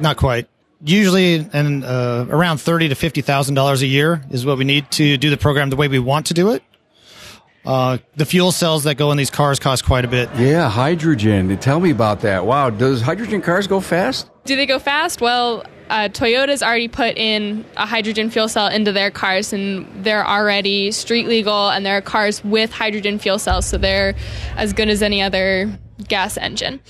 Not 0.00 0.16
quite. 0.16 0.48
Usually, 0.84 1.46
and 1.52 1.84
uh, 1.84 2.26
around 2.28 2.58
thirty 2.58 2.88
to 2.88 2.94
fifty 2.94 3.22
thousand 3.22 3.56
dollars 3.56 3.82
a 3.82 3.86
year 3.86 4.22
is 4.30 4.46
what 4.46 4.58
we 4.58 4.64
need 4.64 4.90
to 4.92 5.16
do 5.16 5.30
the 5.30 5.36
program 5.36 5.70
the 5.70 5.76
way 5.76 5.88
we 5.88 5.98
want 5.98 6.26
to 6.26 6.34
do 6.34 6.52
it. 6.52 6.62
Uh, 7.64 7.98
the 8.16 8.24
fuel 8.26 8.50
cells 8.50 8.84
that 8.84 8.96
go 8.96 9.12
in 9.12 9.16
these 9.16 9.30
cars 9.30 9.60
cost 9.60 9.84
quite 9.84 10.04
a 10.04 10.08
bit. 10.08 10.28
Yeah, 10.36 10.68
hydrogen. 10.68 11.56
Tell 11.58 11.78
me 11.78 11.90
about 11.90 12.20
that. 12.22 12.44
Wow, 12.44 12.70
does 12.70 13.00
hydrogen 13.00 13.40
cars 13.40 13.66
go 13.66 13.80
fast? 13.80 14.28
Do 14.44 14.56
they 14.56 14.66
go 14.66 14.78
fast? 14.80 15.20
Well, 15.20 15.64
uh, 15.88 16.08
Toyota's 16.08 16.62
already 16.62 16.88
put 16.88 17.16
in 17.16 17.64
a 17.76 17.86
hydrogen 17.86 18.30
fuel 18.30 18.48
cell 18.48 18.66
into 18.66 18.90
their 18.90 19.10
cars, 19.10 19.52
and 19.52 19.86
they're 20.04 20.26
already 20.26 20.90
street 20.90 21.28
legal, 21.28 21.68
and 21.68 21.86
there 21.86 21.96
are 21.96 22.00
cars 22.00 22.42
with 22.42 22.72
hydrogen 22.72 23.18
fuel 23.18 23.38
cells, 23.38 23.66
so 23.66 23.78
they're 23.78 24.14
as 24.56 24.72
good 24.72 24.88
as 24.88 25.02
any 25.02 25.22
other 25.22 25.70
gas 26.08 26.36
engine. 26.36 26.80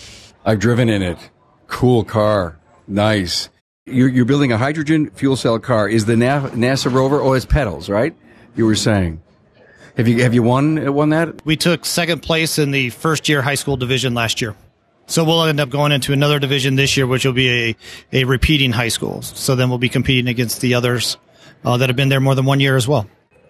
I've 0.45 0.61
driven 0.61 0.89
in 0.89 1.03
it. 1.03 1.19
Cool 1.67 2.05
car. 2.05 2.59
Nice. 2.87 3.51
You're, 3.85 4.09
you're 4.09 4.25
building 4.25 4.53
a 4.53 4.59
hydrogen 4.59 5.11
fuel 5.11 5.37
cell 5.37 5.59
car. 5.59 5.89
Is 5.89 6.07
the 6.07 6.15
NASA 6.15 6.91
rover? 6.93 7.21
Oh, 7.21 7.33
it's 7.35 7.45
pedals, 7.45 7.89
right? 7.91 8.17
You 8.55 8.65
were 8.67 8.75
saying. 8.77 9.21
Have 9.97 10.09
you 10.09 10.23
have 10.23 10.33
you 10.33 10.43
won 10.43 10.93
won 10.95 11.11
that? 11.11 11.45
We 11.45 11.57
took 11.57 11.85
second 11.85 12.23
place 12.23 12.59
in 12.59 12.71
the 12.71 12.91
first 12.91 13.29
year 13.29 13.43
high 13.43 13.57
school 13.57 13.77
division 13.77 14.15
last 14.15 14.41
year. 14.41 14.57
So 15.07 15.25
we'll 15.25 15.43
end 15.45 15.61
up 15.61 15.69
going 15.69 15.93
into 15.93 16.13
another 16.13 16.39
division 16.39 16.77
this 16.77 16.97
year, 16.97 17.07
which 17.07 17.27
will 17.27 17.35
be 17.35 17.71
a, 17.71 17.77
a 18.13 18.25
repeating 18.25 18.73
high 18.73 18.89
school. 18.89 19.21
So 19.21 19.55
then 19.55 19.69
we'll 19.69 19.79
be 19.79 19.91
competing 19.91 20.29
against 20.29 20.61
the 20.61 20.75
others 20.75 21.19
uh, 21.65 21.77
that 21.77 21.89
have 21.89 21.97
been 21.97 22.09
there 22.09 22.21
more 22.21 22.35
than 22.35 22.47
one 22.47 22.61
year 22.61 22.77
as 22.77 22.89
well. 22.89 23.07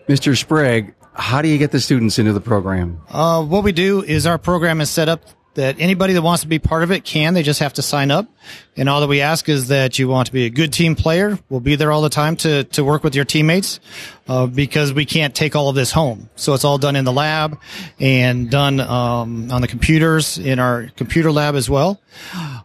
Mr. 0.08 0.36
Sprague, 0.36 0.94
how 1.14 1.42
do 1.42 1.48
you 1.48 1.58
get 1.58 1.70
the 1.70 1.78
students 1.78 2.18
into 2.18 2.32
the 2.32 2.40
program? 2.40 3.00
Uh, 3.08 3.44
what 3.44 3.62
we 3.62 3.70
do 3.70 4.02
is 4.02 4.26
our 4.26 4.38
program 4.38 4.80
is 4.80 4.90
set 4.90 5.08
up 5.08 5.22
that 5.54 5.76
anybody 5.78 6.14
that 6.14 6.22
wants 6.22 6.42
to 6.42 6.48
be 6.48 6.58
part 6.58 6.82
of 6.82 6.90
it 6.90 7.04
can. 7.04 7.34
They 7.34 7.42
just 7.42 7.60
have 7.60 7.74
to 7.74 7.82
sign 7.82 8.10
up. 8.10 8.26
And 8.74 8.88
all 8.88 9.00
that 9.02 9.06
we 9.06 9.20
ask 9.20 9.48
is 9.48 9.68
that 9.68 9.98
you 9.98 10.08
want 10.08 10.26
to 10.26 10.32
be 10.32 10.46
a 10.46 10.50
good 10.50 10.72
team 10.72 10.96
player. 10.96 11.38
We'll 11.50 11.60
be 11.60 11.76
there 11.76 11.92
all 11.92 12.00
the 12.00 12.08
time 12.08 12.36
to, 12.36 12.64
to 12.64 12.82
work 12.82 13.04
with 13.04 13.14
your 13.14 13.26
teammates, 13.26 13.80
uh, 14.26 14.46
because 14.46 14.94
we 14.94 15.04
can't 15.04 15.34
take 15.34 15.54
all 15.54 15.68
of 15.68 15.74
this 15.74 15.92
home. 15.92 16.30
So 16.36 16.54
it's 16.54 16.64
all 16.64 16.78
done 16.78 16.96
in 16.96 17.04
the 17.04 17.12
lab 17.12 17.58
and 18.00 18.50
done, 18.50 18.80
um, 18.80 19.52
on 19.52 19.60
the 19.60 19.68
computers 19.68 20.38
in 20.38 20.58
our 20.58 20.88
computer 20.96 21.30
lab 21.30 21.54
as 21.54 21.68
well. 21.68 22.00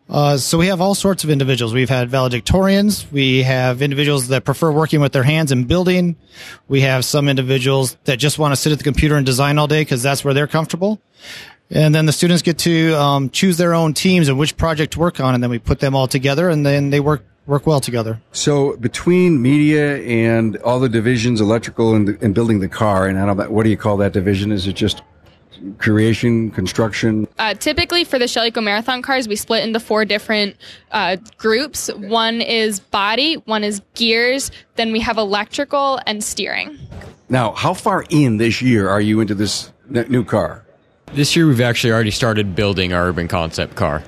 Uh, 0.10 0.38
so 0.38 0.58
we 0.58 0.68
have 0.68 0.80
all 0.80 0.96
sorts 0.96 1.26
of 1.26 1.30
individuals. 1.30 1.74
We've 1.74 1.90
had 1.90 2.10
valedictorians. 2.10 3.12
We 3.12 3.44
have 3.44 3.82
individuals 3.82 4.30
that 4.30 4.46
prefer 4.46 4.72
working 4.72 5.02
with 5.02 5.12
their 5.12 5.24
hands 5.24 5.52
and 5.52 5.68
building. 5.68 6.16
We 6.70 6.82
have 6.82 7.04
some 7.04 7.28
individuals 7.28 7.98
that 8.06 8.18
just 8.18 8.40
want 8.40 8.54
to 8.54 8.56
sit 8.56 8.72
at 8.72 8.78
the 8.78 8.86
computer 8.86 9.18
and 9.18 9.26
design 9.26 9.58
all 9.58 9.68
day 9.68 9.82
because 9.82 10.02
that's 10.02 10.24
where 10.24 10.34
they're 10.34 10.48
comfortable. 10.48 11.02
And 11.70 11.94
then 11.94 12.06
the 12.06 12.14
students 12.14 12.42
get 12.42 12.60
to 12.60 12.94
um, 12.94 13.30
choose 13.30 13.58
their 13.58 13.74
own 13.74 13.94
teams 13.94 14.30
and 14.30 14.40
which 14.40 14.56
project 14.56 14.94
to 14.94 15.00
work 15.00 15.20
on, 15.20 15.34
and 15.34 15.44
then 15.44 15.50
we 15.50 15.60
put 15.60 15.80
them 15.80 15.96
all 15.96 16.08
together, 16.08 16.50
and 16.50 16.66
then 16.66 16.90
they 16.90 17.00
work 17.00 17.24
work 17.46 17.66
well 17.66 17.80
together. 17.80 18.20
So 18.34 18.76
between 18.78 19.42
media 19.42 19.98
and 20.04 20.58
all 20.58 20.82
the 20.82 20.90
divisions, 20.90 21.40
electrical 21.40 21.96
and, 21.96 22.10
and 22.22 22.36
building 22.36 22.60
the 22.60 22.68
car, 22.68 23.08
and 23.08 23.18
I 23.18 23.26
don't 23.26 23.38
know, 23.38 23.50
what 23.50 23.64
do 23.64 23.70
you 23.70 23.78
call 23.78 23.98
that 23.98 24.12
division? 24.12 24.52
Is 24.52 24.68
it 24.68 24.74
just 24.74 25.02
creation, 25.78 26.52
construction? 26.52 27.26
Uh, 27.40 27.54
typically, 27.54 28.04
for 28.04 28.20
the 28.20 28.28
Shell 28.28 28.48
Eco 28.48 28.62
Marathon 28.62 29.02
cars, 29.02 29.28
we 29.28 29.36
split 29.38 29.64
into 29.64 29.80
four 29.80 30.06
different 30.06 30.58
uh, 30.92 31.16
groups. 31.38 31.88
One 31.96 32.42
is 32.42 32.82
body, 32.82 33.36
one 33.46 33.64
is 33.64 33.82
gears, 33.96 34.52
then 34.76 34.92
we 34.92 35.00
have 35.00 35.18
electrical 35.18 36.02
and 36.06 36.24
steering. 36.24 36.78
Now, 37.30 37.54
how 37.54 37.74
far 37.74 38.04
in 38.10 38.38
this 38.38 38.62
year 38.62 38.90
are 38.90 39.02
you 39.02 39.22
into 39.22 39.36
this 39.36 39.72
new 39.90 40.24
car? 40.24 40.66
This 41.14 41.36
year, 41.36 41.48
we've 41.48 41.62
actually 41.62 41.94
already 41.94 42.12
started 42.12 42.56
building 42.56 42.94
our 42.94 43.08
urban 43.08 43.28
concept 43.28 43.76
car. 43.76 44.04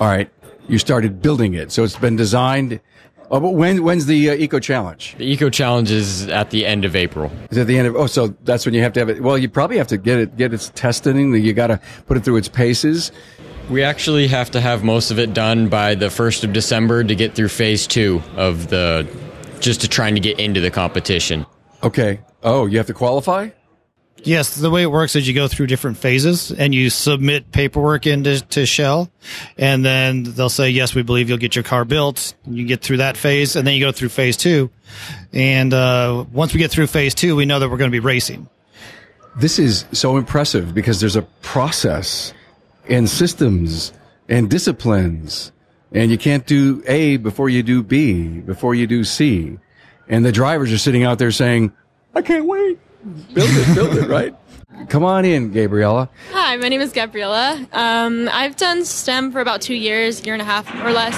All 0.00 0.06
right, 0.06 0.30
you 0.68 0.78
started 0.78 1.20
building 1.20 1.54
it, 1.54 1.72
so 1.72 1.84
it's 1.84 1.98
been 1.98 2.16
designed. 2.16 2.80
Oh, 3.30 3.40
but 3.40 3.50
when 3.50 3.82
when's 3.82 4.06
the 4.06 4.30
uh, 4.30 4.34
Eco 4.34 4.58
Challenge? 4.58 5.16
The 5.18 5.30
Eco 5.30 5.50
Challenge 5.50 5.90
is 5.90 6.28
at 6.28 6.50
the 6.50 6.64
end 6.64 6.84
of 6.84 6.96
April. 6.96 7.30
Is 7.50 7.58
at 7.58 7.66
the 7.66 7.76
end 7.76 7.88
of 7.88 7.96
oh, 7.96 8.06
so 8.06 8.28
that's 8.44 8.64
when 8.64 8.74
you 8.74 8.80
have 8.82 8.92
to 8.94 9.00
have 9.00 9.10
it. 9.10 9.20
Well, 9.20 9.36
you 9.36 9.48
probably 9.48 9.76
have 9.76 9.88
to 9.88 9.98
get 9.98 10.18
it 10.18 10.36
get 10.36 10.54
its 10.54 10.70
testing. 10.74 11.34
You 11.34 11.52
got 11.52 11.66
to 11.66 11.80
put 12.06 12.16
it 12.16 12.24
through 12.24 12.36
its 12.36 12.48
paces. 12.48 13.12
We 13.68 13.82
actually 13.82 14.28
have 14.28 14.50
to 14.52 14.60
have 14.62 14.82
most 14.82 15.10
of 15.10 15.18
it 15.18 15.34
done 15.34 15.68
by 15.68 15.94
the 15.94 16.08
first 16.08 16.44
of 16.44 16.54
December 16.54 17.04
to 17.04 17.14
get 17.14 17.34
through 17.34 17.48
phase 17.48 17.86
two 17.86 18.22
of 18.36 18.68
the 18.68 19.06
just 19.60 19.82
to 19.82 19.88
trying 19.88 20.14
to 20.14 20.20
get 20.20 20.38
into 20.40 20.60
the 20.60 20.70
competition. 20.70 21.44
Okay. 21.82 22.20
Oh, 22.42 22.64
you 22.64 22.78
have 22.78 22.86
to 22.86 22.94
qualify. 22.94 23.50
Yes, 24.24 24.56
the 24.56 24.70
way 24.70 24.82
it 24.82 24.90
works 24.90 25.14
is 25.16 25.28
you 25.28 25.34
go 25.34 25.48
through 25.48 25.68
different 25.68 25.96
phases 25.96 26.50
and 26.50 26.74
you 26.74 26.90
submit 26.90 27.52
paperwork 27.52 28.06
into 28.06 28.40
to 28.48 28.66
Shell, 28.66 29.10
and 29.56 29.84
then 29.84 30.24
they'll 30.24 30.48
say, 30.48 30.70
"Yes, 30.70 30.94
we 30.94 31.02
believe 31.02 31.28
you'll 31.28 31.38
get 31.38 31.54
your 31.54 31.62
car 31.62 31.84
built." 31.84 32.34
You 32.46 32.66
get 32.66 32.82
through 32.82 32.98
that 32.98 33.16
phase, 33.16 33.54
and 33.56 33.66
then 33.66 33.74
you 33.74 33.80
go 33.80 33.92
through 33.92 34.08
phase 34.08 34.36
two. 34.36 34.70
And 35.32 35.72
uh, 35.72 36.24
once 36.32 36.52
we 36.52 36.58
get 36.58 36.70
through 36.70 36.88
phase 36.88 37.14
two, 37.14 37.36
we 37.36 37.46
know 37.46 37.58
that 37.60 37.68
we're 37.70 37.76
going 37.76 37.90
to 37.90 37.94
be 37.94 38.00
racing. 38.00 38.48
This 39.36 39.58
is 39.58 39.84
so 39.92 40.16
impressive 40.16 40.74
because 40.74 41.00
there's 41.00 41.16
a 41.16 41.22
process 41.22 42.34
and 42.88 43.08
systems 43.08 43.92
and 44.28 44.50
disciplines, 44.50 45.52
and 45.92 46.10
you 46.10 46.18
can't 46.18 46.44
do 46.44 46.82
A 46.86 47.18
before 47.18 47.48
you 47.48 47.62
do 47.62 47.82
B, 47.82 48.40
before 48.40 48.74
you 48.74 48.86
do 48.88 49.04
C, 49.04 49.58
and 50.08 50.24
the 50.24 50.32
drivers 50.32 50.72
are 50.72 50.78
sitting 50.78 51.04
out 51.04 51.18
there 51.18 51.30
saying, 51.30 51.72
"I 52.14 52.22
can't 52.22 52.46
wait." 52.46 52.78
Build 53.04 53.50
it, 53.50 53.74
build 53.74 53.96
it, 53.96 54.08
right? 54.08 54.34
Come 54.88 55.04
on 55.04 55.24
in, 55.24 55.52
Gabriella. 55.52 56.08
Hi, 56.32 56.56
my 56.56 56.68
name 56.68 56.80
is 56.80 56.92
Gabriella. 56.92 57.66
Um, 57.72 58.28
I've 58.32 58.56
done 58.56 58.84
STEM 58.84 59.32
for 59.32 59.40
about 59.40 59.60
two 59.60 59.74
years, 59.74 60.24
year 60.24 60.34
and 60.34 60.42
a 60.42 60.44
half 60.44 60.72
or 60.84 60.92
less. 60.92 61.16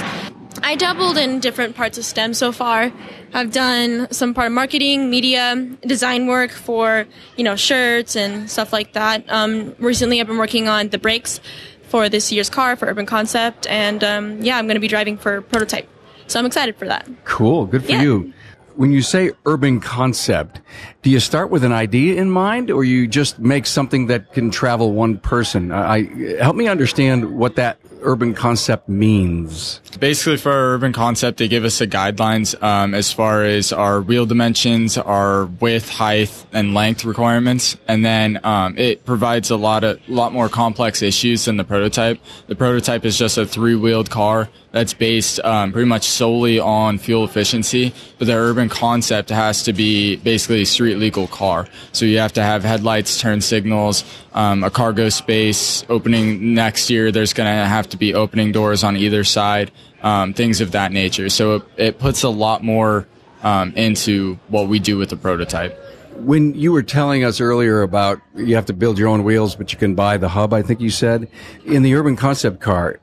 I 0.62 0.76
dabbled 0.76 1.16
in 1.18 1.40
different 1.40 1.76
parts 1.76 1.96
of 1.98 2.04
STEM 2.04 2.34
so 2.34 2.52
far. 2.52 2.92
I've 3.32 3.52
done 3.52 4.08
some 4.12 4.34
part 4.34 4.48
of 4.48 4.52
marketing, 4.52 5.08
media, 5.10 5.56
design 5.86 6.26
work 6.26 6.50
for, 6.50 7.06
you 7.36 7.44
know, 7.44 7.56
shirts 7.56 8.16
and 8.16 8.50
stuff 8.50 8.72
like 8.72 8.92
that. 8.94 9.24
Um, 9.30 9.74
recently, 9.78 10.20
I've 10.20 10.26
been 10.26 10.38
working 10.38 10.68
on 10.68 10.88
the 10.88 10.98
brakes 10.98 11.40
for 11.88 12.08
this 12.08 12.30
year's 12.32 12.50
car 12.50 12.76
for 12.76 12.86
Urban 12.86 13.06
Concept, 13.06 13.66
and 13.68 14.02
um, 14.04 14.42
yeah, 14.42 14.58
I'm 14.58 14.66
going 14.66 14.74
to 14.76 14.80
be 14.80 14.88
driving 14.88 15.16
for 15.16 15.40
Prototype. 15.42 15.88
So 16.28 16.38
I'm 16.38 16.46
excited 16.46 16.76
for 16.76 16.86
that. 16.86 17.08
Cool. 17.24 17.66
Good 17.66 17.84
for 17.84 17.90
Yeah. 17.92 18.02
you. 18.02 18.32
When 18.76 18.92
you 18.92 19.02
say 19.02 19.32
urban 19.46 19.80
concept, 19.80 20.60
do 21.02 21.10
you 21.10 21.20
start 21.20 21.50
with 21.50 21.64
an 21.64 21.72
idea 21.72 22.20
in 22.20 22.30
mind 22.30 22.70
or 22.70 22.84
you 22.84 23.06
just 23.06 23.38
make 23.38 23.66
something 23.66 24.06
that 24.06 24.32
can 24.32 24.50
travel 24.50 24.92
one 24.92 25.18
person? 25.18 25.72
I, 25.72 26.04
help 26.38 26.56
me 26.56 26.68
understand 26.68 27.36
what 27.36 27.56
that 27.56 27.78
urban 28.02 28.34
concept 28.34 28.88
means. 28.88 29.80
Basically, 29.98 30.36
for 30.36 30.52
our 30.52 30.74
urban 30.74 30.92
concept, 30.92 31.38
they 31.38 31.48
give 31.48 31.64
us 31.64 31.78
the 31.78 31.86
guidelines 31.86 32.60
um, 32.62 32.94
as 32.94 33.12
far 33.12 33.44
as 33.44 33.72
our 33.72 34.00
wheel 34.00 34.26
dimensions, 34.26 34.96
our 34.96 35.46
width, 35.46 35.88
height, 35.88 36.46
and 36.52 36.74
length 36.74 37.04
requirements, 37.04 37.76
and 37.88 38.04
then 38.04 38.40
um, 38.44 38.76
it 38.78 39.04
provides 39.04 39.50
a 39.50 39.56
lot 39.56 39.84
of 39.84 40.00
lot 40.08 40.32
more 40.32 40.48
complex 40.48 41.02
issues 41.02 41.44
than 41.44 41.56
the 41.56 41.64
prototype. 41.64 42.20
The 42.46 42.56
prototype 42.56 43.04
is 43.04 43.18
just 43.18 43.38
a 43.38 43.46
three-wheeled 43.46 44.10
car 44.10 44.48
that's 44.72 44.94
based 44.94 45.40
um, 45.40 45.72
pretty 45.72 45.88
much 45.88 46.04
solely 46.04 46.60
on 46.60 46.98
fuel 46.98 47.24
efficiency, 47.24 47.92
but 48.18 48.26
the 48.26 48.34
urban 48.34 48.68
concept 48.68 49.30
has 49.30 49.64
to 49.64 49.72
be 49.72 50.16
basically 50.16 50.62
a 50.62 50.66
street 50.66 50.96
legal 50.96 51.26
car. 51.26 51.66
So 51.92 52.04
you 52.04 52.18
have 52.18 52.32
to 52.34 52.42
have 52.42 52.62
headlights, 52.62 53.20
turn 53.20 53.40
signals, 53.40 54.04
um, 54.32 54.62
a 54.62 54.70
cargo 54.70 55.08
space. 55.08 55.84
Opening 55.88 56.54
next 56.54 56.88
year, 56.88 57.10
there's 57.10 57.32
going 57.32 57.48
to 57.48 57.66
have 57.66 57.88
to 57.88 57.96
be 57.96 58.14
opening 58.14 58.52
doors 58.52 58.84
on 58.84 58.96
either 58.96 59.24
side. 59.24 59.72
um, 60.02 60.34
things 60.34 60.60
of 60.60 60.72
that 60.72 60.92
nature. 60.92 61.28
So 61.28 61.56
it, 61.56 61.62
it 61.76 61.98
puts 61.98 62.22
a 62.22 62.28
lot 62.28 62.62
more 62.62 63.06
um, 63.42 63.72
into 63.74 64.38
what 64.48 64.68
we 64.68 64.78
do 64.78 64.96
with 64.96 65.10
the 65.10 65.16
prototype. 65.16 65.78
When 66.16 66.54
you 66.54 66.72
were 66.72 66.82
telling 66.82 67.24
us 67.24 67.40
earlier 67.40 67.82
about 67.82 68.20
you 68.34 68.54
have 68.54 68.66
to 68.66 68.72
build 68.74 68.98
your 68.98 69.08
own 69.08 69.24
wheels, 69.24 69.54
but 69.54 69.72
you 69.72 69.78
can 69.78 69.94
buy 69.94 70.18
the 70.18 70.28
hub, 70.28 70.52
I 70.52 70.62
think 70.62 70.80
you 70.80 70.90
said, 70.90 71.28
in 71.64 71.82
the 71.82 71.94
urban 71.94 72.16
concept 72.16 72.60
car, 72.60 73.00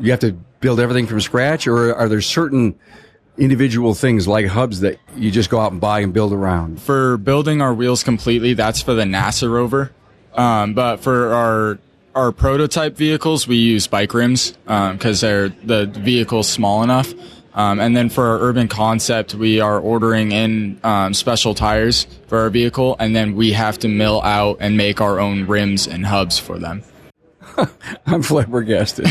you 0.00 0.10
have 0.10 0.20
to 0.20 0.36
build 0.60 0.80
everything 0.80 1.06
from 1.06 1.20
scratch, 1.20 1.66
or 1.66 1.94
are 1.94 2.08
there 2.08 2.20
certain 2.20 2.78
individual 3.38 3.94
things 3.94 4.28
like 4.28 4.46
hubs 4.46 4.80
that 4.80 4.98
you 5.16 5.30
just 5.30 5.50
go 5.50 5.58
out 5.58 5.72
and 5.72 5.80
buy 5.80 6.00
and 6.00 6.12
build 6.12 6.32
around? 6.32 6.80
For 6.80 7.16
building 7.16 7.60
our 7.62 7.74
wheels 7.74 8.02
completely, 8.02 8.54
that's 8.54 8.82
for 8.82 8.94
the 8.94 9.04
NASA 9.04 9.50
rover. 9.50 9.92
Um, 10.34 10.74
but 10.74 10.98
for 10.98 11.32
our 11.32 11.78
our 12.14 12.32
prototype 12.32 12.96
vehicles, 12.96 13.46
we 13.46 13.56
use 13.56 13.86
bike 13.86 14.14
rims 14.14 14.52
because 14.64 15.20
they're 15.20 15.48
the 15.48 15.86
vehicle's 15.86 16.48
small 16.48 16.82
enough. 16.82 17.12
Um, 17.54 17.80
and 17.80 17.96
then 17.96 18.08
for 18.08 18.26
our 18.26 18.40
urban 18.40 18.68
concept, 18.68 19.34
we 19.34 19.60
are 19.60 19.80
ordering 19.80 20.32
in 20.32 20.80
um, 20.84 21.14
special 21.14 21.54
tires 21.54 22.06
for 22.28 22.38
our 22.38 22.50
vehicle, 22.50 22.96
and 23.00 23.14
then 23.14 23.34
we 23.34 23.52
have 23.52 23.78
to 23.80 23.88
mill 23.88 24.22
out 24.22 24.58
and 24.60 24.76
make 24.76 25.00
our 25.00 25.18
own 25.18 25.46
rims 25.46 25.86
and 25.88 26.06
hubs 26.06 26.38
for 26.38 26.58
them. 26.58 26.82
I'm 28.06 28.22
flabbergasted. 28.22 29.06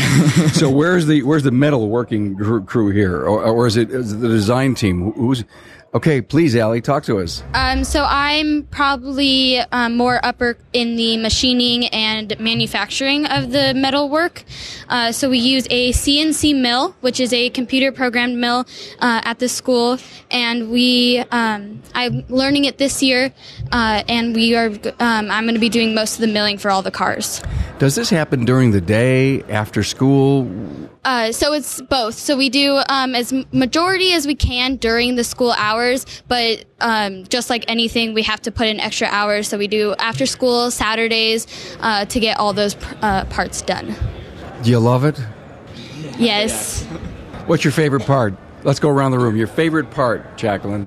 so 0.52 0.70
where's 0.70 1.06
the 1.06 1.22
where's 1.22 1.42
the 1.42 1.50
metal 1.50 1.88
working 1.88 2.36
crew, 2.66 2.90
here, 2.90 3.22
or, 3.22 3.42
or 3.42 3.66
is, 3.66 3.76
it, 3.76 3.90
is 3.90 4.12
it 4.12 4.16
the 4.16 4.28
design 4.28 4.74
team? 4.74 5.12
Who's 5.12 5.44
Okay, 5.92 6.22
please, 6.22 6.54
Allie, 6.54 6.80
talk 6.80 7.02
to 7.04 7.18
us. 7.18 7.42
Um, 7.52 7.82
so 7.82 8.06
I'm 8.08 8.62
probably 8.70 9.58
um, 9.58 9.96
more 9.96 10.24
upper 10.24 10.56
in 10.72 10.94
the 10.94 11.16
machining 11.16 11.86
and 11.86 12.38
manufacturing 12.38 13.26
of 13.26 13.50
the 13.50 13.74
metal 13.74 14.08
work. 14.08 14.44
Uh, 14.88 15.10
so 15.10 15.28
we 15.28 15.38
use 15.38 15.66
a 15.68 15.90
CNC 15.90 16.60
mill, 16.60 16.94
which 17.00 17.18
is 17.18 17.32
a 17.32 17.50
computer 17.50 17.90
programmed 17.90 18.38
mill 18.38 18.66
uh, 19.00 19.20
at 19.24 19.40
the 19.40 19.48
school, 19.48 19.98
and 20.30 20.70
we 20.70 21.24
um, 21.32 21.82
I'm 21.92 22.24
learning 22.28 22.66
it 22.66 22.78
this 22.78 23.02
year, 23.02 23.32
uh, 23.72 24.04
and 24.08 24.32
we 24.32 24.54
are 24.54 24.68
um, 25.00 25.28
I'm 25.28 25.42
going 25.42 25.54
to 25.54 25.60
be 25.60 25.68
doing 25.68 25.92
most 25.92 26.14
of 26.14 26.20
the 26.20 26.28
milling 26.28 26.58
for 26.58 26.70
all 26.70 26.82
the 26.82 26.92
cars. 26.92 27.42
Does 27.80 27.96
this 27.96 28.10
happen 28.10 28.44
during 28.44 28.70
the 28.70 28.80
day, 28.80 29.42
after 29.44 29.82
school? 29.82 30.48
Uh, 31.04 31.32
so 31.32 31.52
it's 31.54 31.80
both. 31.80 32.14
So 32.14 32.36
we 32.36 32.50
do 32.50 32.82
um, 32.88 33.14
as 33.14 33.32
majority 33.52 34.12
as 34.12 34.26
we 34.26 34.34
can 34.34 34.76
during 34.76 35.14
the 35.14 35.24
school 35.24 35.52
hours, 35.52 36.04
but 36.28 36.64
um, 36.80 37.24
just 37.24 37.48
like 37.48 37.64
anything, 37.68 38.12
we 38.12 38.22
have 38.24 38.42
to 38.42 38.50
put 38.52 38.66
in 38.68 38.78
extra 38.78 39.08
hours. 39.08 39.48
So 39.48 39.56
we 39.56 39.66
do 39.66 39.94
after 39.98 40.26
school 40.26 40.70
Saturdays 40.70 41.46
uh, 41.80 42.04
to 42.04 42.20
get 42.20 42.38
all 42.38 42.52
those 42.52 42.76
uh, 43.00 43.24
parts 43.26 43.62
done. 43.62 43.94
Do 44.62 44.70
you 44.70 44.78
love 44.78 45.04
it? 45.04 45.18
Yes. 46.18 46.84
What's 47.46 47.64
your 47.64 47.72
favorite 47.72 48.04
part? 48.04 48.34
Let's 48.62 48.78
go 48.78 48.90
around 48.90 49.12
the 49.12 49.18
room. 49.18 49.36
Your 49.36 49.46
favorite 49.46 49.90
part, 49.90 50.36
Jacqueline? 50.36 50.86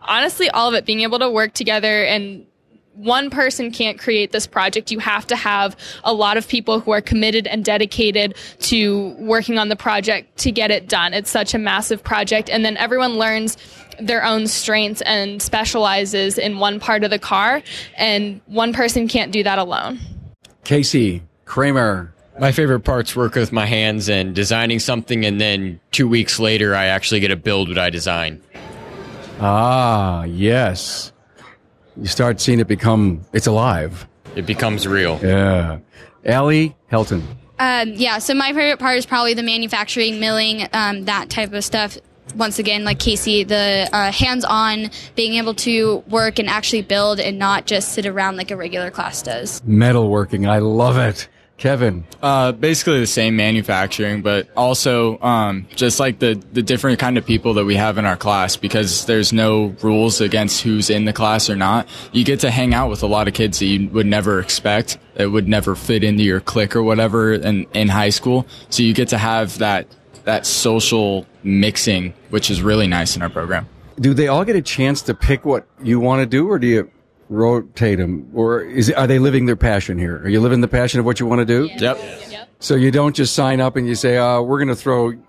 Honestly, 0.00 0.48
all 0.48 0.68
of 0.68 0.74
it. 0.74 0.86
Being 0.86 1.00
able 1.00 1.18
to 1.18 1.30
work 1.30 1.54
together 1.54 2.04
and 2.04 2.46
one 3.00 3.30
person 3.30 3.70
can't 3.70 3.98
create 3.98 4.30
this 4.30 4.46
project. 4.46 4.90
You 4.90 4.98
have 4.98 5.26
to 5.28 5.36
have 5.36 5.76
a 6.04 6.12
lot 6.12 6.36
of 6.36 6.46
people 6.46 6.80
who 6.80 6.90
are 6.90 7.00
committed 7.00 7.46
and 7.46 7.64
dedicated 7.64 8.36
to 8.60 9.14
working 9.18 9.58
on 9.58 9.68
the 9.68 9.76
project 9.76 10.36
to 10.38 10.52
get 10.52 10.70
it 10.70 10.88
done. 10.88 11.14
It's 11.14 11.30
such 11.30 11.54
a 11.54 11.58
massive 11.58 12.04
project. 12.04 12.50
And 12.50 12.64
then 12.64 12.76
everyone 12.76 13.14
learns 13.14 13.56
their 13.98 14.24
own 14.24 14.46
strengths 14.46 15.02
and 15.02 15.42
specializes 15.42 16.38
in 16.38 16.58
one 16.58 16.78
part 16.78 17.04
of 17.04 17.10
the 17.10 17.18
car. 17.18 17.62
And 17.96 18.40
one 18.46 18.72
person 18.72 19.08
can't 19.08 19.32
do 19.32 19.42
that 19.44 19.58
alone. 19.58 19.98
Casey, 20.64 21.22
Kramer. 21.46 22.14
My 22.38 22.52
favorite 22.52 22.80
part's 22.80 23.16
work 23.16 23.34
with 23.34 23.52
my 23.52 23.66
hands 23.66 24.08
and 24.08 24.34
designing 24.34 24.78
something, 24.78 25.26
and 25.26 25.38
then 25.38 25.78
two 25.90 26.08
weeks 26.08 26.38
later, 26.38 26.74
I 26.74 26.86
actually 26.86 27.20
get 27.20 27.28
to 27.28 27.36
build 27.36 27.68
what 27.68 27.76
I 27.76 27.90
design. 27.90 28.40
Ah, 29.40 30.24
yes 30.24 31.12
you 31.96 32.06
start 32.06 32.40
seeing 32.40 32.60
it 32.60 32.68
become 32.68 33.24
it's 33.32 33.46
alive. 33.46 34.06
It 34.36 34.46
becomes 34.46 34.86
real. 34.86 35.18
Yeah. 35.22 35.78
Allie 36.24 36.76
Helton. 36.90 37.22
Um, 37.58 37.92
yeah, 37.92 38.18
so 38.18 38.32
my 38.34 38.52
favorite 38.52 38.78
part 38.78 38.96
is 38.96 39.04
probably 39.04 39.34
the 39.34 39.42
manufacturing, 39.42 40.18
milling, 40.18 40.66
um, 40.72 41.04
that 41.04 41.28
type 41.28 41.52
of 41.52 41.62
stuff. 41.62 41.98
Once 42.34 42.58
again, 42.58 42.84
like 42.84 42.98
Casey, 42.98 43.44
the 43.44 43.88
uh, 43.92 44.12
hands-on, 44.12 44.90
being 45.16 45.34
able 45.34 45.52
to 45.54 45.96
work 46.08 46.38
and 46.38 46.48
actually 46.48 46.82
build 46.82 47.18
and 47.20 47.38
not 47.38 47.66
just 47.66 47.92
sit 47.92 48.06
around 48.06 48.36
like 48.36 48.50
a 48.50 48.56
regular 48.56 48.90
class 48.90 49.20
does. 49.20 49.60
Metalworking, 49.62 50.48
I 50.48 50.58
love 50.58 50.96
it. 50.96 51.28
Kevin? 51.60 52.04
Uh, 52.22 52.52
basically 52.52 53.00
the 53.00 53.06
same 53.06 53.36
manufacturing, 53.36 54.22
but 54.22 54.48
also 54.56 55.20
um, 55.20 55.68
just 55.76 56.00
like 56.00 56.18
the 56.18 56.42
the 56.52 56.62
different 56.62 56.98
kind 56.98 57.18
of 57.18 57.26
people 57.26 57.54
that 57.54 57.66
we 57.66 57.76
have 57.76 57.98
in 57.98 58.06
our 58.06 58.16
class 58.16 58.56
because 58.56 59.04
there's 59.04 59.30
no 59.30 59.76
rules 59.82 60.22
against 60.22 60.62
who's 60.62 60.88
in 60.88 61.04
the 61.04 61.12
class 61.12 61.50
or 61.50 61.56
not. 61.56 61.86
You 62.12 62.24
get 62.24 62.40
to 62.40 62.50
hang 62.50 62.72
out 62.72 62.88
with 62.88 63.02
a 63.02 63.06
lot 63.06 63.28
of 63.28 63.34
kids 63.34 63.58
that 63.58 63.66
you 63.66 63.90
would 63.90 64.06
never 64.06 64.40
expect 64.40 64.96
that 65.14 65.30
would 65.30 65.48
never 65.48 65.76
fit 65.76 66.02
into 66.02 66.22
your 66.22 66.40
clique 66.40 66.74
or 66.74 66.82
whatever 66.82 67.34
in, 67.34 67.66
in 67.74 67.88
high 67.88 68.08
school. 68.08 68.46
So 68.70 68.82
you 68.82 68.94
get 68.94 69.08
to 69.08 69.18
have 69.18 69.58
that 69.58 69.86
that 70.24 70.46
social 70.46 71.26
mixing, 71.42 72.14
which 72.30 72.50
is 72.50 72.62
really 72.62 72.86
nice 72.86 73.16
in 73.16 73.22
our 73.22 73.28
program. 73.28 73.68
Do 74.00 74.14
they 74.14 74.28
all 74.28 74.46
get 74.46 74.56
a 74.56 74.62
chance 74.62 75.02
to 75.02 75.14
pick 75.14 75.44
what 75.44 75.66
you 75.82 76.00
want 76.00 76.20
to 76.20 76.26
do, 76.26 76.48
or 76.48 76.58
do 76.58 76.66
you 76.66 76.90
rotate 77.30 77.98
them, 77.98 78.28
or 78.34 78.60
is 78.60 78.90
are 78.90 79.06
they 79.06 79.18
living 79.18 79.46
their 79.46 79.56
passion 79.56 79.98
here? 79.98 80.18
Are 80.18 80.28
you 80.28 80.40
living 80.40 80.60
the 80.60 80.68
passion 80.68 81.00
of 81.00 81.06
what 81.06 81.20
you 81.20 81.26
want 81.26 81.38
to 81.38 81.46
do? 81.46 81.70
Yep. 81.78 81.98
yep. 82.28 82.48
So 82.58 82.74
you 82.74 82.90
don't 82.90 83.16
just 83.16 83.34
sign 83.34 83.60
up 83.60 83.76
and 83.76 83.86
you 83.86 83.94
say, 83.94 84.18
uh, 84.18 84.42
"We're 84.42 84.58
going 84.58 84.68
to 84.68 84.76
throw." 84.76 85.14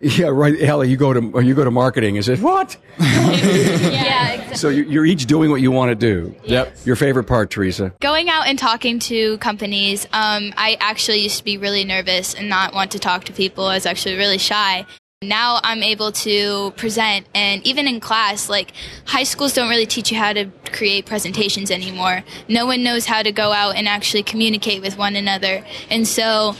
Yeah, 0.00 0.26
right. 0.26 0.60
Ellie, 0.60 0.90
you 0.90 0.96
go 0.96 1.12
to 1.12 1.40
you 1.44 1.54
go 1.54 1.62
to 1.62 1.70
marketing 1.70 2.16
and 2.16 2.24
says 2.24 2.40
what? 2.40 2.76
yeah, 2.98 4.32
exactly. 4.32 4.56
So 4.56 4.68
you're 4.68 5.06
each 5.06 5.26
doing 5.26 5.48
what 5.50 5.60
you 5.60 5.70
want 5.70 5.90
to 5.90 5.94
do. 5.94 6.34
Yep. 6.44 6.76
Your 6.84 6.96
favorite 6.96 7.24
part, 7.24 7.50
Teresa? 7.50 7.92
Going 8.00 8.28
out 8.28 8.48
and 8.48 8.58
talking 8.58 8.98
to 9.00 9.38
companies. 9.38 10.04
Um, 10.06 10.52
I 10.56 10.76
actually 10.80 11.18
used 11.18 11.38
to 11.38 11.44
be 11.44 11.56
really 11.56 11.84
nervous 11.84 12.34
and 12.34 12.48
not 12.48 12.74
want 12.74 12.90
to 12.92 12.98
talk 12.98 13.24
to 13.24 13.32
people. 13.32 13.64
I 13.66 13.74
was 13.74 13.86
actually 13.86 14.16
really 14.16 14.38
shy. 14.38 14.86
Now 15.22 15.60
I'm 15.62 15.82
able 15.82 16.12
to 16.12 16.72
present, 16.72 17.26
and 17.34 17.66
even 17.66 17.86
in 17.86 18.00
class, 18.00 18.48
like 18.48 18.72
high 19.04 19.22
schools 19.22 19.52
don't 19.54 19.68
really 19.68 19.86
teach 19.86 20.10
you 20.10 20.18
how 20.18 20.32
to 20.32 20.46
create 20.72 21.06
presentations 21.06 21.70
anymore. 21.70 22.24
No 22.48 22.66
one 22.66 22.82
knows 22.82 23.06
how 23.06 23.22
to 23.22 23.32
go 23.32 23.52
out 23.52 23.76
and 23.76 23.88
actually 23.88 24.22
communicate 24.22 24.82
with 24.82 24.98
one 24.98 25.16
another. 25.16 25.64
And 25.90 26.06
so 26.06 26.54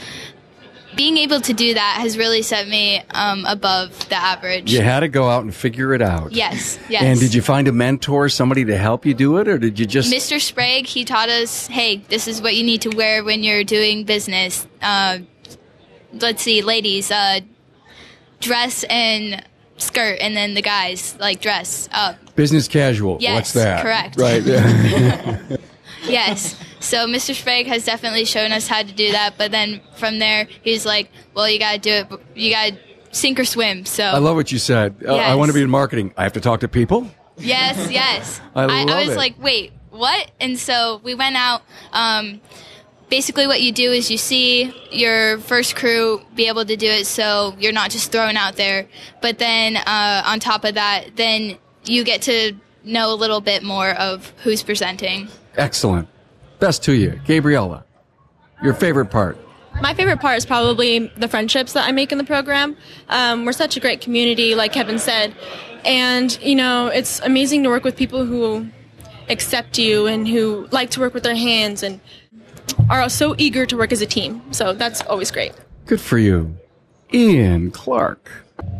being 0.95 1.17
able 1.17 1.41
to 1.41 1.53
do 1.53 1.73
that 1.73 1.97
has 1.99 2.17
really 2.17 2.41
set 2.41 2.67
me 2.67 3.01
um, 3.11 3.45
above 3.45 4.09
the 4.09 4.15
average. 4.15 4.71
You 4.71 4.81
had 4.81 5.01
to 5.01 5.07
go 5.07 5.29
out 5.29 5.43
and 5.43 5.53
figure 5.53 5.93
it 5.93 6.01
out. 6.01 6.31
Yes, 6.31 6.77
yes. 6.89 7.03
And 7.03 7.19
did 7.19 7.33
you 7.33 7.41
find 7.41 7.67
a 7.67 7.71
mentor, 7.71 8.29
somebody 8.29 8.65
to 8.65 8.77
help 8.77 9.05
you 9.05 9.13
do 9.13 9.37
it, 9.37 9.47
or 9.47 9.57
did 9.57 9.79
you 9.79 9.85
just. 9.85 10.13
Mr. 10.13 10.39
Sprague, 10.39 10.85
he 10.85 11.05
taught 11.05 11.29
us 11.29 11.67
hey, 11.67 11.97
this 12.09 12.27
is 12.27 12.41
what 12.41 12.55
you 12.55 12.63
need 12.63 12.81
to 12.81 12.89
wear 12.89 13.23
when 13.23 13.43
you're 13.43 13.63
doing 13.63 14.03
business. 14.03 14.67
Uh, 14.81 15.19
let's 16.13 16.43
see, 16.43 16.61
ladies, 16.61 17.11
uh, 17.11 17.39
dress 18.43 18.83
and 18.89 19.43
skirt, 19.77 20.19
and 20.19 20.35
then 20.35 20.53
the 20.53 20.61
guys 20.61 21.15
like 21.19 21.41
dress 21.41 21.89
up. 21.91 22.17
Business 22.35 22.67
casual. 22.67 23.17
Yes, 23.19 23.35
What's 23.35 23.53
that? 23.53 23.81
correct. 23.81 24.17
Right. 24.17 24.43
yes. 26.03 26.59
So 26.79 27.07
Mr. 27.07 27.33
Sprague 27.33 27.67
has 27.67 27.85
definitely 27.85 28.25
shown 28.25 28.51
us 28.51 28.67
how 28.67 28.83
to 28.83 28.91
do 28.91 29.11
that, 29.13 29.35
but 29.37 29.51
then 29.51 29.81
from 29.95 30.19
there 30.19 30.47
he's 30.61 30.85
like, 30.85 31.09
"Well, 31.33 31.49
you 31.49 31.59
got 31.59 31.73
to 31.73 31.79
do 31.79 31.91
it. 31.91 32.21
You 32.35 32.51
got 32.51 32.73
to 32.73 32.77
sink 33.11 33.39
or 33.39 33.45
swim." 33.45 33.85
So 33.85 34.03
I 34.03 34.17
love 34.17 34.35
what 34.35 34.51
you 34.51 34.59
said. 34.59 34.95
Uh, 35.07 35.15
I 35.15 35.35
want 35.35 35.49
to 35.49 35.53
be 35.53 35.61
in 35.61 35.69
marketing. 35.69 36.13
I 36.17 36.23
have 36.23 36.33
to 36.33 36.41
talk 36.41 36.59
to 36.61 36.67
people. 36.67 37.09
Yes, 37.37 37.89
yes. 37.91 38.41
I, 38.55 38.63
I, 38.63 38.83
love 38.83 38.89
I 38.89 38.99
was 39.05 39.13
it. 39.13 39.17
like, 39.17 39.41
"Wait, 39.41 39.71
what?" 39.91 40.31
And 40.39 40.59
so 40.59 40.99
we 41.03 41.15
went 41.15 41.35
out. 41.35 41.61
Um, 41.93 42.41
basically 43.17 43.45
what 43.45 43.61
you 43.61 43.71
do 43.71 43.91
is 43.91 44.09
you 44.09 44.17
see 44.17 44.73
your 44.91 45.37
first 45.51 45.75
crew 45.75 46.19
be 46.33 46.47
able 46.47 46.65
to 46.65 46.75
do 46.75 46.87
it 46.87 47.05
so 47.05 47.55
you're 47.59 47.77
not 47.81 47.91
just 47.91 48.11
thrown 48.11 48.35
out 48.35 48.55
there 48.55 48.87
but 49.21 49.37
then 49.37 49.77
uh, 49.77 50.23
on 50.25 50.39
top 50.39 50.63
of 50.63 50.73
that 50.73 51.15
then 51.15 51.55
you 51.85 52.03
get 52.03 52.23
to 52.23 52.53
know 52.83 53.13
a 53.13 53.17
little 53.23 53.39
bit 53.39 53.61
more 53.61 53.91
of 53.91 54.33
who's 54.43 54.63
presenting 54.63 55.29
Excellent. 55.57 56.07
Best 56.59 56.83
to 56.83 56.93
you, 56.93 57.19
Gabriella. 57.25 57.85
Your 58.63 58.73
favorite 58.73 59.07
part. 59.07 59.37
My 59.81 59.93
favorite 59.93 60.19
part 60.19 60.37
is 60.37 60.45
probably 60.45 61.11
the 61.17 61.27
friendships 61.27 61.73
that 61.73 61.87
I 61.87 61.91
make 61.91 62.11
in 62.11 62.17
the 62.17 62.23
program. 62.23 62.77
Um, 63.09 63.45
we're 63.45 63.51
such 63.53 63.75
a 63.75 63.79
great 63.79 64.01
community, 64.01 64.55
like 64.55 64.71
Kevin 64.71 64.99
said. 64.99 65.35
And, 65.83 66.37
you 66.41 66.55
know, 66.55 66.87
it's 66.87 67.19
amazing 67.21 67.63
to 67.63 67.69
work 67.69 67.83
with 67.83 67.97
people 67.97 68.25
who 68.25 68.67
accept 69.29 69.77
you 69.77 70.07
and 70.07 70.27
who 70.27 70.67
like 70.71 70.91
to 70.91 70.99
work 70.99 71.13
with 71.13 71.23
their 71.23 71.35
hands 71.35 71.83
and 71.83 71.99
are 72.89 73.09
so 73.09 73.35
eager 73.37 73.65
to 73.65 73.77
work 73.77 73.91
as 73.91 74.01
a 74.01 74.05
team. 74.05 74.41
So 74.51 74.73
that's 74.73 75.01
always 75.03 75.31
great. 75.31 75.53
Good 75.85 76.01
for 76.01 76.17
you. 76.17 76.57
Ian 77.13 77.71
Clark. 77.71 78.31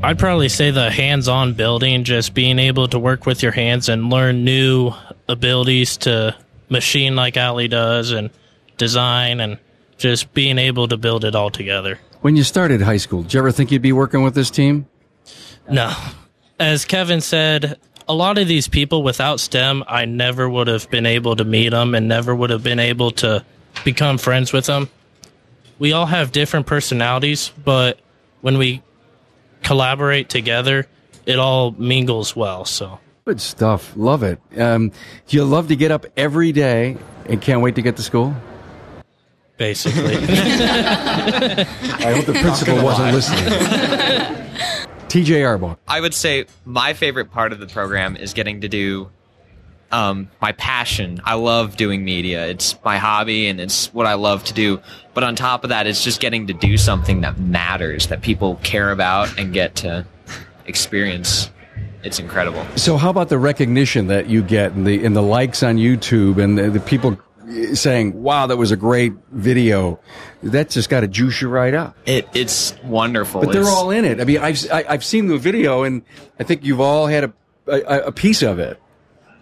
I'd 0.02 0.20
probably 0.20 0.50
say 0.50 0.72
the 0.72 0.90
hands 0.90 1.28
on 1.28 1.54
building, 1.54 2.04
just 2.04 2.34
being 2.34 2.60
able 2.60 2.88
to 2.90 3.00
work 3.00 3.26
with 3.26 3.44
your 3.44 3.52
hands 3.52 3.90
and 3.90 4.10
learn 4.10 4.44
new 4.44 4.92
abilities 5.28 5.98
to 5.98 6.36
machine 6.70 7.16
like 7.16 7.38
Ali 7.38 7.68
does 7.68 8.12
and 8.12 8.30
design 8.78 9.40
and 9.40 9.58
just 9.98 10.34
being 10.34 10.58
able 10.58 10.88
to 10.88 10.98
build 10.98 11.24
it 11.24 11.36
all 11.36 11.50
together. 11.50 12.00
When 12.22 12.36
you 12.36 12.44
started 12.44 12.82
high 12.82 12.98
school, 12.98 13.24
did 13.24 13.34
you 13.34 13.40
ever 13.40 13.52
think 13.52 13.72
you'd 13.72 13.82
be 13.82 13.94
working 13.94 14.24
with 14.24 14.36
this 14.36 14.50
team? 14.50 14.88
No. 15.70 15.94
As 16.60 16.86
Kevin 16.86 17.22
said, 17.22 17.80
a 18.08 18.14
lot 18.14 18.38
of 18.38 18.48
these 18.48 18.68
people 18.68 19.04
without 19.04 19.40
STEM, 19.40 19.84
I 19.88 20.06
never 20.06 20.50
would 20.50 20.68
have 20.68 20.90
been 20.90 21.06
able 21.06 21.36
to 21.36 21.46
meet 21.46 21.70
them 21.70 21.96
and 21.96 22.08
never 22.08 22.36
would 22.36 22.50
have 22.50 22.64
been 22.64 22.80
able 22.80 23.12
to 23.12 23.46
become 23.84 24.18
friends 24.18 24.54
with 24.54 24.66
them. 24.66 24.90
We 25.80 25.92
all 25.92 26.06
have 26.06 26.32
different 26.32 26.66
personalities, 26.66 27.52
but 27.64 28.00
when 28.42 28.58
we 28.58 28.82
collaborate 29.64 30.30
together, 30.30 30.88
it 31.26 31.40
all 31.40 31.72
mingles 31.72 32.36
well. 32.36 32.66
So 32.66 33.00
Good 33.26 33.42
stuff. 33.42 33.94
Love 33.96 34.24
it. 34.24 34.40
Um, 34.58 34.90
do 35.28 35.38
you 35.38 35.46
love 35.46 35.70
to 35.70 35.76
get 35.76 35.92
up 35.92 36.06
every 36.18 36.52
day 36.52 36.98
and 37.26 37.42
can't 37.42 37.62
wait 37.62 37.76
to 37.76 37.82
get 37.82 37.96
to 37.96 38.04
school? 38.04 38.36
basically, 39.58 40.16
I 40.18 42.14
hope 42.16 42.26
the 42.26 42.34
principal 42.34 42.84
wasn't 42.84 43.14
listening. 43.14 43.44
TJ 45.08 45.46
Arbuck. 45.46 45.80
I 45.88 46.02
would 46.02 46.14
say 46.14 46.46
my 46.66 46.94
favorite 46.94 47.32
part 47.32 47.54
of 47.54 47.60
the 47.60 47.68
program 47.68 48.18
is 48.18 48.34
getting 48.34 48.62
to 48.62 48.68
do 48.68 49.10
um, 49.94 50.30
my 50.42 50.52
passion. 50.54 51.22
I 51.24 51.36
love 51.36 51.78
doing 51.78 52.04
media. 52.04 52.48
It's 52.48 52.76
my 52.84 52.98
hobby 52.98 53.48
and 53.48 53.62
it's 53.62 53.94
what 53.94 54.08
I 54.08 54.16
love 54.16 54.44
to 54.46 54.54
do. 54.54 54.82
But 55.14 55.24
on 55.24 55.36
top 55.36 55.64
of 55.64 55.70
that, 55.70 55.86
it's 55.86 56.04
just 56.04 56.20
getting 56.20 56.48
to 56.48 56.54
do 56.54 56.78
something 56.78 57.22
that 57.22 57.38
matters, 57.40 58.08
that 58.08 58.22
people 58.22 58.56
care 58.64 58.90
about 58.92 59.38
and 59.38 59.54
get 59.54 59.76
to 59.78 60.06
experience. 60.66 61.50
It's 62.04 62.20
incredible. 62.20 62.66
So, 62.76 62.98
how 62.98 63.10
about 63.12 63.30
the 63.30 63.38
recognition 63.38 64.08
that 64.08 64.28
you 64.28 64.42
get 64.42 64.74
and 64.74 64.86
the 64.86 65.06
and 65.06 65.16
the 65.16 65.22
likes 65.22 65.64
on 65.64 65.78
YouTube 65.78 66.44
and 66.44 66.58
the, 66.58 66.70
the 66.72 66.80
people 66.82 67.18
saying, 67.76 68.22
"Wow, 68.22 68.48
that 68.48 68.58
was 68.58 68.72
a 68.72 68.76
great 68.76 69.14
video"? 69.32 70.00
That 70.42 70.70
just 70.70 70.90
got 70.90 71.02
to 71.02 71.08
juice 71.08 71.42
you 71.42 71.48
right 71.48 71.74
up. 71.74 71.96
It, 72.06 72.28
it's 72.34 72.76
wonderful. 72.84 73.42
But 73.42 73.54
they're 73.54 73.62
It's- 73.62 73.74
all 73.74 73.90
in 73.92 74.04
it. 74.04 74.20
I 74.20 74.26
mean, 74.26 74.40
I've 74.40 74.70
I, 74.70 74.84
I've 74.90 75.06
seen 75.06 75.28
the 75.28 75.38
video, 75.38 75.84
and 75.84 76.02
I 76.40 76.44
think 76.44 76.66
you've 76.66 76.82
all 76.82 77.08
had 77.08 77.24
a 77.24 77.34
a, 77.68 78.08
a 78.08 78.12
piece 78.12 78.42
of 78.42 78.60
it, 78.60 78.78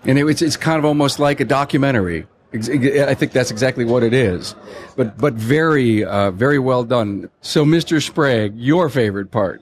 and 0.06 0.18
it, 0.18 0.26
it's 0.28 0.42
it's 0.42 0.58
kind 0.58 0.80
of 0.80 0.86
almost 0.86 1.20
like 1.20 1.40
a 1.40 1.46
documentary. 1.46 2.28
I 2.54 3.14
think 3.14 3.32
that's 3.32 3.50
exactly 3.50 3.86
what 3.86 4.04
it 4.04 4.14
is, 4.14 4.56
but 4.98 5.18
but 5.18 5.34
very 5.34 6.04
uh, 6.04 6.32
very 6.32 6.60
well 6.60 6.84
done. 6.84 7.30
So, 7.42 7.64
Mr. 7.64 8.02
Sprague, 8.02 8.56
your 8.58 8.90
favorite 8.90 9.32
part? 9.32 9.62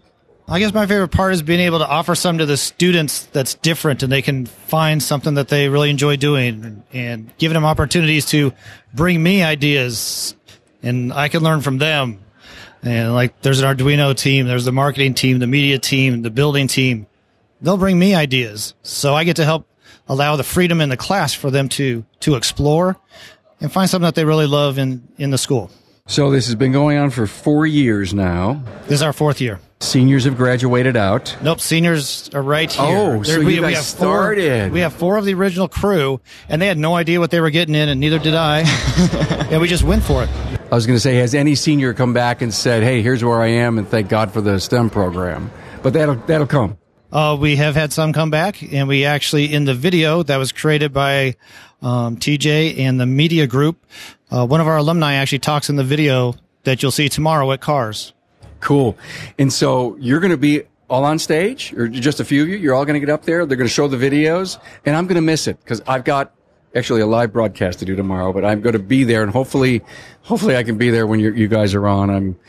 I 0.51 0.57
guess 0.57 0.73
my 0.73 0.87
favorite 0.87 1.09
part 1.09 1.33
is 1.33 1.43
being 1.43 1.59
able 1.59 1.77
to 1.77 1.87
offer 1.87 2.15
something 2.15 2.39
to 2.39 2.47
the 2.47 2.57
students 2.57 3.25
that's 3.27 3.53
different 3.53 4.01
and 4.01 4.11
they 4.11 4.23
can 4.23 4.47
find 4.47 5.01
something 5.01 5.35
that 5.35 5.49
they 5.49 5.69
really 5.69 5.91
enjoy 5.91 6.15
doing 6.15 6.83
and 6.91 7.31
giving 7.37 7.53
them 7.53 7.65
opportunities 7.65 8.25
to 8.27 8.51
bring 8.91 9.21
me 9.21 9.43
ideas 9.43 10.35
and 10.81 11.13
I 11.13 11.29
can 11.29 11.43
learn 11.43 11.61
from 11.61 11.77
them. 11.77 12.19
And 12.81 13.13
like 13.13 13.39
there's 13.43 13.61
an 13.61 13.77
Arduino 13.77 14.17
team, 14.17 14.47
there's 14.47 14.65
the 14.65 14.71
marketing 14.71 15.13
team, 15.13 15.37
the 15.37 15.45
media 15.45 15.77
team, 15.77 16.23
the 16.23 16.31
building 16.31 16.67
team. 16.67 17.05
They'll 17.61 17.77
bring 17.77 17.99
me 17.99 18.15
ideas. 18.15 18.73
So 18.81 19.13
I 19.13 19.25
get 19.25 19.35
to 19.35 19.45
help 19.45 19.67
allow 20.09 20.35
the 20.35 20.43
freedom 20.43 20.81
in 20.81 20.89
the 20.89 20.97
class 20.97 21.33
for 21.33 21.49
them 21.51 21.69
to, 21.69 22.03
to 22.21 22.35
explore 22.35 22.97
and 23.61 23.71
find 23.71 23.89
something 23.89 24.05
that 24.05 24.15
they 24.15 24.25
really 24.25 24.47
love 24.47 24.77
in, 24.77 25.07
in 25.17 25.29
the 25.29 25.37
school. 25.37 25.71
So 26.07 26.31
this 26.31 26.47
has 26.47 26.55
been 26.55 26.71
going 26.71 26.97
on 26.97 27.11
for 27.11 27.27
four 27.27 27.67
years 27.67 28.15
now. 28.15 28.63
This 28.83 28.93
is 28.93 29.01
our 29.03 29.13
fourth 29.13 29.39
year. 29.39 29.59
Seniors 29.79 30.25
have 30.25 30.35
graduated 30.35 30.97
out. 30.97 31.37
Nope, 31.41 31.61
seniors 31.61 32.29
are 32.33 32.41
right 32.41 32.69
here. 32.69 32.97
Oh, 32.97 33.21
so 33.21 33.39
you 33.39 33.61
guys 33.61 33.85
started. 33.85 34.69
Four, 34.69 34.73
we 34.73 34.79
have 34.79 34.91
four 34.91 35.17
of 35.17 35.23
the 35.23 35.35
original 35.35 35.67
crew, 35.67 36.19
and 36.49 36.59
they 36.59 36.65
had 36.65 36.79
no 36.79 36.95
idea 36.95 37.19
what 37.19 37.29
they 37.29 37.39
were 37.39 37.51
getting 37.51 37.75
in, 37.75 37.89
and 37.89 37.99
neither 37.99 38.17
did 38.17 38.33
I. 38.33 38.61
and 39.51 39.61
we 39.61 39.67
just 39.67 39.83
went 39.83 40.03
for 40.03 40.23
it. 40.23 40.29
I 40.71 40.75
was 40.75 40.87
going 40.87 40.97
to 40.97 40.99
say, 40.99 41.15
has 41.17 41.35
any 41.35 41.53
senior 41.53 41.93
come 41.93 42.11
back 42.11 42.41
and 42.41 42.51
said, 42.51 42.81
"Hey, 42.81 43.03
here's 43.03 43.23
where 43.23 43.39
I 43.39 43.47
am," 43.47 43.77
and 43.77 43.87
thank 43.87 44.09
God 44.09 44.33
for 44.33 44.41
the 44.41 44.59
STEM 44.59 44.89
program? 44.89 45.51
But 45.83 45.93
that'll 45.93 46.15
that'll 46.15 46.47
come. 46.47 46.78
Uh, 47.11 47.35
we 47.39 47.55
have 47.55 47.75
had 47.75 47.91
some 47.91 48.13
come 48.13 48.29
back, 48.29 48.61
and 48.71 48.87
we 48.87 49.03
actually 49.03 49.51
in 49.51 49.65
the 49.65 49.73
video 49.73 50.21
that 50.23 50.37
was 50.37 50.51
created 50.51 50.93
by 50.93 51.35
um, 51.81 52.17
TJ 52.17 52.77
and 52.77 52.99
the 52.99 53.05
media 53.05 53.47
group, 53.47 53.83
uh, 54.29 54.45
one 54.45 54.61
of 54.61 54.67
our 54.67 54.77
alumni 54.77 55.13
actually 55.13 55.39
talks 55.39 55.69
in 55.69 55.75
the 55.75 55.83
video 55.83 56.35
that 56.63 56.83
you'll 56.83 56.91
see 56.91 57.09
tomorrow 57.09 57.51
at 57.51 57.61
Cars. 57.61 58.13
Cool. 58.59 58.97
And 59.39 59.51
so 59.51 59.95
you're 59.97 60.19
going 60.19 60.31
to 60.31 60.37
be 60.37 60.63
all 60.89 61.05
on 61.05 61.17
stage, 61.19 61.73
or 61.73 61.87
just 61.87 62.19
a 62.19 62.25
few 62.25 62.43
of 62.43 62.49
you? 62.49 62.57
You're 62.57 62.75
all 62.75 62.85
going 62.85 62.95
to 62.95 62.99
get 62.99 63.11
up 63.11 63.23
there. 63.23 63.45
They're 63.45 63.57
going 63.57 63.67
to 63.67 63.73
show 63.73 63.87
the 63.87 63.97
videos, 63.97 64.59
and 64.85 64.95
I'm 64.95 65.05
going 65.05 65.15
to 65.15 65.21
miss 65.21 65.47
it 65.47 65.59
because 65.59 65.81
I've 65.87 66.03
got 66.03 66.33
actually 66.75 67.01
a 67.01 67.07
live 67.07 67.33
broadcast 67.33 67.79
to 67.79 67.85
do 67.85 67.95
tomorrow. 67.95 68.33
But 68.33 68.45
I'm 68.45 68.61
going 68.61 68.73
to 68.73 68.79
be 68.79 69.03
there, 69.03 69.23
and 69.23 69.31
hopefully, 69.31 69.81
hopefully 70.21 70.57
I 70.57 70.63
can 70.63 70.77
be 70.77 70.89
there 70.89 71.07
when 71.07 71.19
you 71.19 71.33
you 71.33 71.47
guys 71.47 71.73
are 71.73 71.87
on. 71.87 72.09
I'm. 72.09 72.39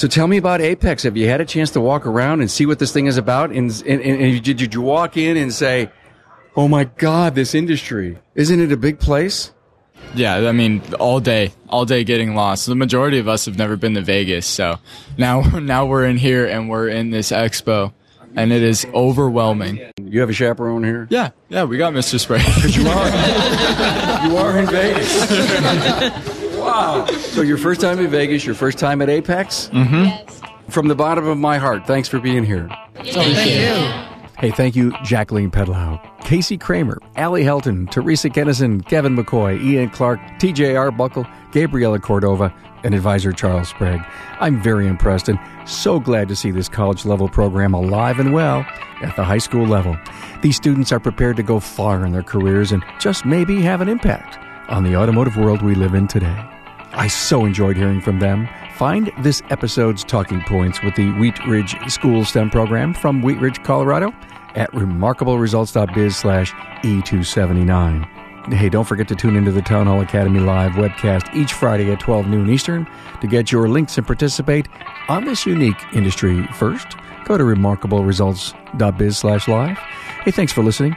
So 0.00 0.08
tell 0.08 0.26
me 0.26 0.38
about 0.38 0.60
AAPEX. 0.60 1.02
Have 1.02 1.18
you 1.18 1.28
had 1.28 1.42
a 1.42 1.44
chance 1.44 1.72
to 1.72 1.80
walk 1.82 2.06
around 2.06 2.40
and 2.40 2.50
see 2.50 2.64
what 2.64 2.78
this 2.78 2.90
thing 2.90 3.04
is 3.04 3.18
about? 3.18 3.50
And, 3.50 3.70
and, 3.86 4.00
and 4.00 4.42
did, 4.42 4.56
did 4.56 4.72
you 4.72 4.80
walk 4.80 5.18
in 5.18 5.36
and 5.36 5.52
say, 5.52 5.90
"Oh 6.56 6.68
my 6.68 6.84
God, 6.84 7.34
this 7.34 7.54
industry 7.54 8.16
isn't 8.34 8.58
it 8.58 8.72
a 8.72 8.78
big 8.78 8.98
place?" 8.98 9.52
Yeah, 10.14 10.48
I 10.48 10.52
mean, 10.52 10.80
all 10.98 11.20
day, 11.20 11.52
all 11.68 11.84
day 11.84 12.02
getting 12.02 12.34
lost. 12.34 12.64
The 12.64 12.74
majority 12.74 13.18
of 13.18 13.28
us 13.28 13.44
have 13.44 13.58
never 13.58 13.76
been 13.76 13.92
to 13.92 14.00
Vegas, 14.00 14.46
so 14.46 14.78
now, 15.18 15.42
now 15.58 15.84
we're 15.84 16.06
in 16.06 16.16
here 16.16 16.46
and 16.46 16.70
we're 16.70 16.88
in 16.88 17.10
this 17.10 17.30
expo, 17.30 17.92
and 18.34 18.54
it 18.54 18.62
is 18.62 18.86
overwhelming. 18.94 19.92
You 20.02 20.20
have 20.20 20.30
a 20.30 20.32
chaperone 20.32 20.82
here. 20.82 21.08
Yeah, 21.10 21.32
yeah, 21.50 21.64
we 21.64 21.76
got 21.76 21.92
Mr. 21.92 22.18
Sprague. 22.18 22.40
you 22.74 22.88
are, 22.88 23.06
you 24.30 24.36
are 24.38 24.58
in 24.60 24.66
Vegas. 24.66 26.39
Wow. 26.60 27.06
So 27.06 27.42
your 27.42 27.58
first 27.58 27.80
time 27.80 27.98
in 27.98 28.08
Vegas, 28.08 28.44
your 28.44 28.54
first 28.54 28.78
time 28.78 29.02
at 29.02 29.08
AAPEX. 29.08 29.70
Mm-hmm. 29.70 30.70
From 30.70 30.88
the 30.88 30.94
bottom 30.94 31.26
of 31.26 31.38
my 31.38 31.58
heart, 31.58 31.86
thanks 31.86 32.08
for 32.08 32.20
being 32.20 32.44
here. 32.44 32.68
Thank 32.94 33.46
you. 33.46 34.06
Hey, 34.38 34.50
thank 34.50 34.74
you, 34.74 34.92
Jacqueline 35.04 35.50
Pedlow, 35.50 36.00
Casey 36.24 36.56
Kramer, 36.56 36.98
Allie 37.16 37.42
Helton, 37.42 37.90
Teresa 37.90 38.30
Kennison, 38.30 38.82
Kevin 38.86 39.14
McCoy, 39.14 39.62
Ian 39.62 39.90
Clark, 39.90 40.18
TJ 40.38 40.78
Arbuckle, 40.78 41.26
Gabriela 41.52 41.98
Cordova, 41.98 42.54
and 42.82 42.94
advisor 42.94 43.32
Charles 43.32 43.68
Sprague. 43.68 44.02
I'm 44.38 44.62
very 44.62 44.86
impressed 44.86 45.28
and 45.28 45.38
so 45.66 46.00
glad 46.00 46.28
to 46.28 46.36
see 46.36 46.50
this 46.50 46.70
college 46.70 47.04
level 47.04 47.28
program 47.28 47.74
alive 47.74 48.18
and 48.18 48.32
well 48.32 48.64
at 49.02 49.14
the 49.16 49.24
high 49.24 49.38
school 49.38 49.66
level. 49.66 49.98
These 50.40 50.56
students 50.56 50.90
are 50.90 51.00
prepared 51.00 51.36
to 51.36 51.42
go 51.42 51.60
far 51.60 52.06
in 52.06 52.12
their 52.12 52.22
careers 52.22 52.72
and 52.72 52.82
just 52.98 53.26
maybe 53.26 53.60
have 53.60 53.82
an 53.82 53.90
impact 53.90 54.38
on 54.70 54.84
the 54.84 54.96
automotive 54.96 55.36
world 55.36 55.62
we 55.62 55.74
live 55.74 55.94
in 55.94 56.06
today. 56.06 56.44
I 56.92 57.08
so 57.08 57.44
enjoyed 57.44 57.76
hearing 57.76 58.00
from 58.00 58.18
them. 58.20 58.48
Find 58.76 59.12
this 59.20 59.42
episode's 59.50 60.02
talking 60.04 60.40
points 60.42 60.82
with 60.82 60.94
the 60.94 61.10
Wheat 61.12 61.38
Ridge 61.46 61.76
School 61.90 62.24
STEM 62.24 62.50
program 62.50 62.94
from 62.94 63.22
Wheat 63.22 63.38
Ridge, 63.38 63.62
Colorado 63.62 64.12
at 64.54 64.70
remarkableresults.biz 64.72 66.16
slash 66.16 66.52
E279. 66.82 68.54
Hey, 68.54 68.68
don't 68.68 68.86
forget 68.86 69.06
to 69.08 69.14
tune 69.14 69.36
into 69.36 69.52
the 69.52 69.62
Town 69.62 69.86
Hall 69.86 70.00
Academy 70.00 70.40
live 70.40 70.72
webcast 70.72 71.34
each 71.34 71.52
Friday 71.52 71.92
at 71.92 72.00
12 72.00 72.26
noon 72.26 72.48
Eastern 72.48 72.88
to 73.20 73.26
get 73.26 73.52
your 73.52 73.68
links 73.68 73.98
and 73.98 74.06
participate 74.06 74.66
on 75.08 75.24
this 75.24 75.44
unique 75.44 75.76
industry 75.92 76.46
first. 76.54 76.96
Go 77.26 77.36
to 77.36 77.44
remarkableresults.biz 77.44 79.18
slash 79.18 79.46
live. 79.46 79.78
Hey, 80.24 80.30
thanks 80.30 80.52
for 80.52 80.62
listening. 80.62 80.96